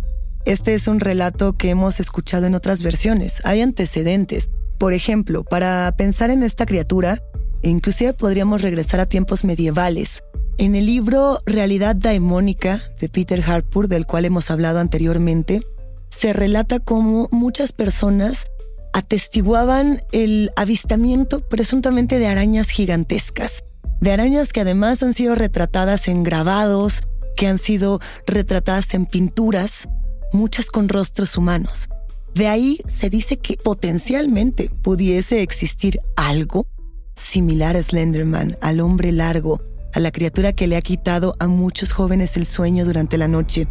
Este 0.45 0.75
es 0.75 0.87
un 0.89 1.01
relato 1.01 1.55
que 1.55 1.71
hemos 1.71 2.01
escuchado 2.01 2.47
en 2.47 2.55
otras 2.55 2.83
versiones. 2.83 3.41
Hay 3.45 3.61
antecedentes. 3.61 4.51
Por 4.79 4.93
ejemplo, 4.93 5.43
para 5.45 5.93
pensar 5.97 6.31
en 6.31 6.43
esta 6.43 6.67
criatura, 6.67 7.21
inclusive 7.63 8.13
podríamos 8.13 8.63
regresar 8.63 9.01
a 9.01 9.07
tiempos 9.07 9.45
medievales. 9.45 10.23
En 10.59 10.75
el 10.75 10.87
libro 10.87 11.41
Realidad 11.47 11.97
Daimónica 11.97 12.81
de 13.01 13.09
Peter 13.09 13.43
Harpur, 13.47 13.89
del 13.89 14.07
cual 14.07 14.25
hemos 14.25 14.51
hablado 14.51 14.79
anteriormente, 14.79 15.63
se 16.11 16.33
relata 16.33 16.79
cómo 16.79 17.29
muchas 17.33 17.73
personas 17.73 18.47
atestiguaban 18.93 20.01
el 20.13 20.51
avistamiento 20.57 21.41
presuntamente 21.41 22.19
de 22.19 22.29
arañas 22.29 22.71
gigantescas 22.71 23.65
de 24.01 24.13
arañas 24.13 24.53
que 24.53 24.61
además 24.61 25.03
han 25.03 25.15
sido 25.15 25.35
retratadas 25.35 26.09
en 26.09 26.23
grabados, 26.23 27.03
que 27.37 27.47
han 27.47 27.59
sido 27.59 28.01
retratadas 28.27 28.95
en 28.95 29.07
pinturas, 29.07 29.89
muchas 30.33 30.71
con 30.71 30.89
rostros 30.89 31.37
humanos. 31.37 31.89
De 32.35 32.49
ahí 32.49 32.81
se 32.87 33.09
dice 33.09 33.39
que 33.39 33.57
potencialmente 33.57 34.71
pudiese 34.83 35.43
existir 35.43 36.01
algo 36.17 36.67
similar 37.15 37.77
a 37.77 37.83
Slenderman, 37.83 38.59
al 38.61 38.81
hombre 38.81 39.11
largo, 39.13 39.61
a 39.95 40.01
la 40.01 40.13
criatura 40.13 40.53
que 40.53 40.67
le 40.67 40.77
ha 40.77 40.83
quitado 40.83 41.35
a 41.39 41.47
muchos 41.47 41.93
jóvenes 41.93 42.37
el 42.37 42.45
sueño 42.45 42.85
durante 42.85 43.17
la 43.17 43.29
noche. 43.29 43.67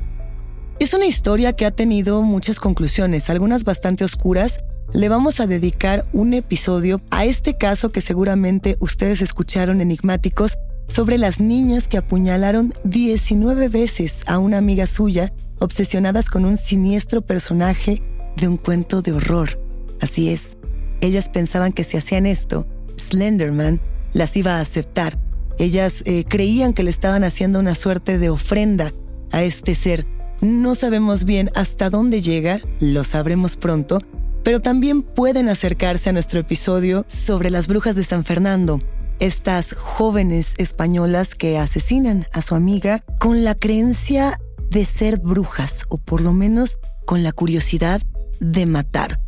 Es 0.80 0.94
una 0.94 1.06
historia 1.06 1.54
que 1.54 1.66
ha 1.66 1.72
tenido 1.72 2.22
muchas 2.24 2.60
conclusiones, 2.60 3.30
algunas 3.30 3.64
bastante 3.64 4.04
oscuras, 4.04 4.60
le 4.94 5.10
vamos 5.10 5.40
a 5.40 5.48
dedicar 5.48 6.06
un 6.14 6.34
episodio 6.34 7.02
a 7.10 7.26
este 7.26 7.58
caso 7.58 7.92
que 7.92 8.02
seguramente 8.02 8.78
ustedes 8.80 9.22
escucharon 9.22 9.82
enigmáticos 9.82 10.58
sobre 10.88 11.18
las 11.18 11.40
niñas 11.40 11.88
que 11.88 11.98
apuñalaron 11.98 12.74
19 12.84 13.70
veces 13.70 14.20
a 14.28 14.38
una 14.38 14.58
amiga 14.58 14.86
suya, 14.86 15.34
obsesionadas 15.60 16.30
con 16.30 16.46
un 16.46 16.58
siniestro 16.58 17.22
personaje 17.22 18.02
de 18.38 18.48
un 18.48 18.58
cuento 18.58 19.02
de 19.02 19.14
horror. 19.14 19.60
Así 20.02 20.30
es, 20.30 20.58
ellas 21.02 21.30
pensaban 21.30 21.74
que 21.74 21.84
si 21.84 21.98
hacían 21.98 22.26
esto, 22.26 22.68
Slenderman 23.10 23.80
las 24.14 24.36
iba 24.38 24.58
a 24.58 24.62
aceptar. 24.62 25.18
Ellas 25.58 26.04
eh, 26.06 26.26
creían 26.28 26.74
que 26.74 26.84
le 26.84 26.90
estaban 26.90 27.24
haciendo 27.24 27.60
una 27.60 27.76
suerte 27.76 28.18
de 28.18 28.30
ofrenda 28.30 28.92
a 29.32 29.44
este 29.44 29.76
ser. 29.76 30.06
No 30.42 30.76
sabemos 30.76 31.24
bien 31.24 31.50
hasta 31.56 31.90
dónde 31.90 32.22
llega, 32.22 32.60
lo 32.80 33.04
sabremos 33.04 33.56
pronto, 33.56 34.00
pero 34.46 34.62
también 34.62 35.02
pueden 35.02 35.50
acercarse 35.50 36.12
a 36.12 36.14
nuestro 36.14 36.40
episodio 36.40 37.04
sobre 37.08 37.50
las 37.50 37.68
brujas 37.68 37.96
de 37.96 38.04
San 38.04 38.24
Fernando, 38.24 38.80
estas 39.20 39.74
jóvenes 39.74 40.54
españolas 40.60 41.34
que 41.34 41.58
asesinan 41.58 42.28
a 42.32 42.44
su 42.44 42.54
amiga 42.54 43.04
con 43.20 43.44
la 43.44 43.56
creencia 43.56 44.40
de 44.70 44.86
ser 44.86 45.20
brujas 45.20 45.86
o 45.90 45.98
por 45.98 46.22
lo 46.22 46.32
menos 46.32 46.78
con 47.08 47.24
la 47.24 47.32
curiosidad 47.32 48.04
de 48.40 48.68
matar. 48.68 49.20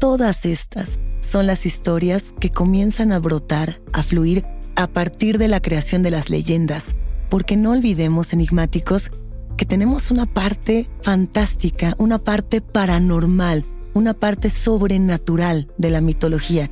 Todas 0.00 0.44
estas 0.44 0.98
son 1.20 1.46
las 1.46 1.66
historias 1.66 2.24
que 2.40 2.50
comienzan 2.50 3.12
a 3.12 3.20
brotar, 3.20 3.80
a 3.92 4.02
fluir 4.02 4.44
a 4.74 4.88
partir 4.88 5.38
de 5.38 5.46
la 5.46 5.60
creación 5.60 6.02
de 6.02 6.10
las 6.10 6.30
leyendas, 6.30 6.96
porque 7.30 7.56
no 7.56 7.70
olvidemos, 7.70 8.32
enigmáticos, 8.32 9.12
que 9.56 9.66
tenemos 9.66 10.10
una 10.10 10.26
parte 10.26 10.90
fantástica, 11.00 11.94
una 11.98 12.18
parte 12.18 12.60
paranormal, 12.60 13.64
una 13.94 14.12
parte 14.12 14.50
sobrenatural 14.50 15.68
de 15.78 15.90
la 15.90 16.00
mitología. 16.00 16.68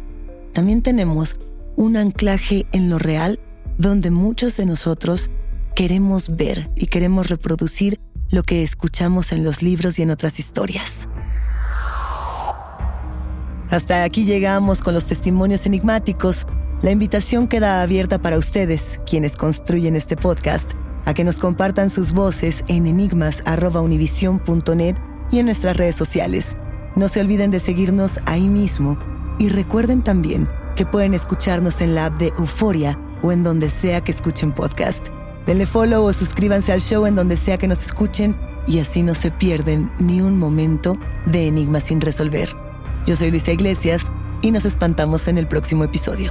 También 0.53 0.83
tenemos 0.83 1.37
un 1.77 1.97
anclaje 1.97 2.67
en 2.73 2.91
lo 2.91 2.99
real 2.99 3.39
donde 3.79 4.11
muchos 4.11 4.57
de 4.57 4.67
nosotros 4.67 5.31
queremos 5.75 6.37
ver 6.37 6.69
y 6.77 6.87
queremos 6.87 7.29
reproducir 7.29 7.99
lo 8.31 8.43
que 8.43 8.63
escuchamos 8.63 9.33
en 9.33 9.45
los 9.45 9.63
libros 9.63 9.99
y 9.99 10.03
en 10.03 10.11
otras 10.11 10.39
historias. 10.39 11.09
Hasta 13.71 14.05
aquí 14.05 14.27
llegamos 14.27 14.83
con 14.83 14.93
los 14.93 15.07
testimonios 15.07 15.65
enigmáticos. 15.65 16.47
La 16.83 16.91
invitación 16.91 17.49
queda 17.49 17.81
abierta 17.81 18.21
para 18.21 18.37
ustedes, 18.37 19.01
quienes 19.09 19.37
construyen 19.37 19.97
este 19.97 20.17
podcast, 20.17 20.71
a 21.07 21.15
que 21.15 21.25
nos 21.25 21.39
compartan 21.39 21.89
sus 21.89 22.13
voces 22.13 22.63
en 22.69 22.87
enigmas.univision.net 22.87 24.97
y 25.31 25.39
en 25.39 25.47
nuestras 25.47 25.77
redes 25.77 25.97
sociales. 25.97 26.47
No 26.95 27.09
se 27.09 27.21
olviden 27.21 27.51
de 27.51 27.61
seguirnos 27.61 28.21
ahí 28.27 28.49
mismo 28.49 28.99
y 29.39 29.49
recuerden 29.49 30.03
también 30.03 30.47
que 30.77 30.85
pueden 30.85 31.15
escucharnos 31.15 31.81
en 31.81 31.95
la 31.95 32.07
app 32.07 32.19
de 32.19 32.29
Euforia 32.39 32.99
o 33.23 33.33
en 33.33 33.43
donde 33.43 33.71
sea 33.71 34.03
que 34.03 34.13
escuchen 34.13 34.53
podcast. 34.53 35.07
Denle 35.47 35.67
follow 35.67 36.05
o 36.05 36.13
suscríbanse 36.13 36.73
al 36.73 36.81
show 36.81 37.07
en 37.07 37.15
donde 37.15 37.37
sea 37.37 37.57
que 37.57 37.69
nos 37.69 37.83
escuchen 37.83 38.35
y 38.67 38.79
así 38.79 39.03
no 39.03 39.15
se 39.15 39.31
pierden 39.31 39.91
ni 39.99 40.21
un 40.21 40.39
momento 40.39 40.99
de 41.27 41.49
enigmas 41.49 41.85
sin 41.85 42.01
resolver. 42.01 42.55
Yo 43.07 43.17
soy 43.17 43.31
Luisa 43.31 43.53
Iglesias 43.53 44.03
y 44.43 44.51
nos 44.51 44.65
espantamos 44.65 45.29
en 45.29 45.39
el 45.39 45.47
próximo 45.47 45.85
episodio. 45.85 46.31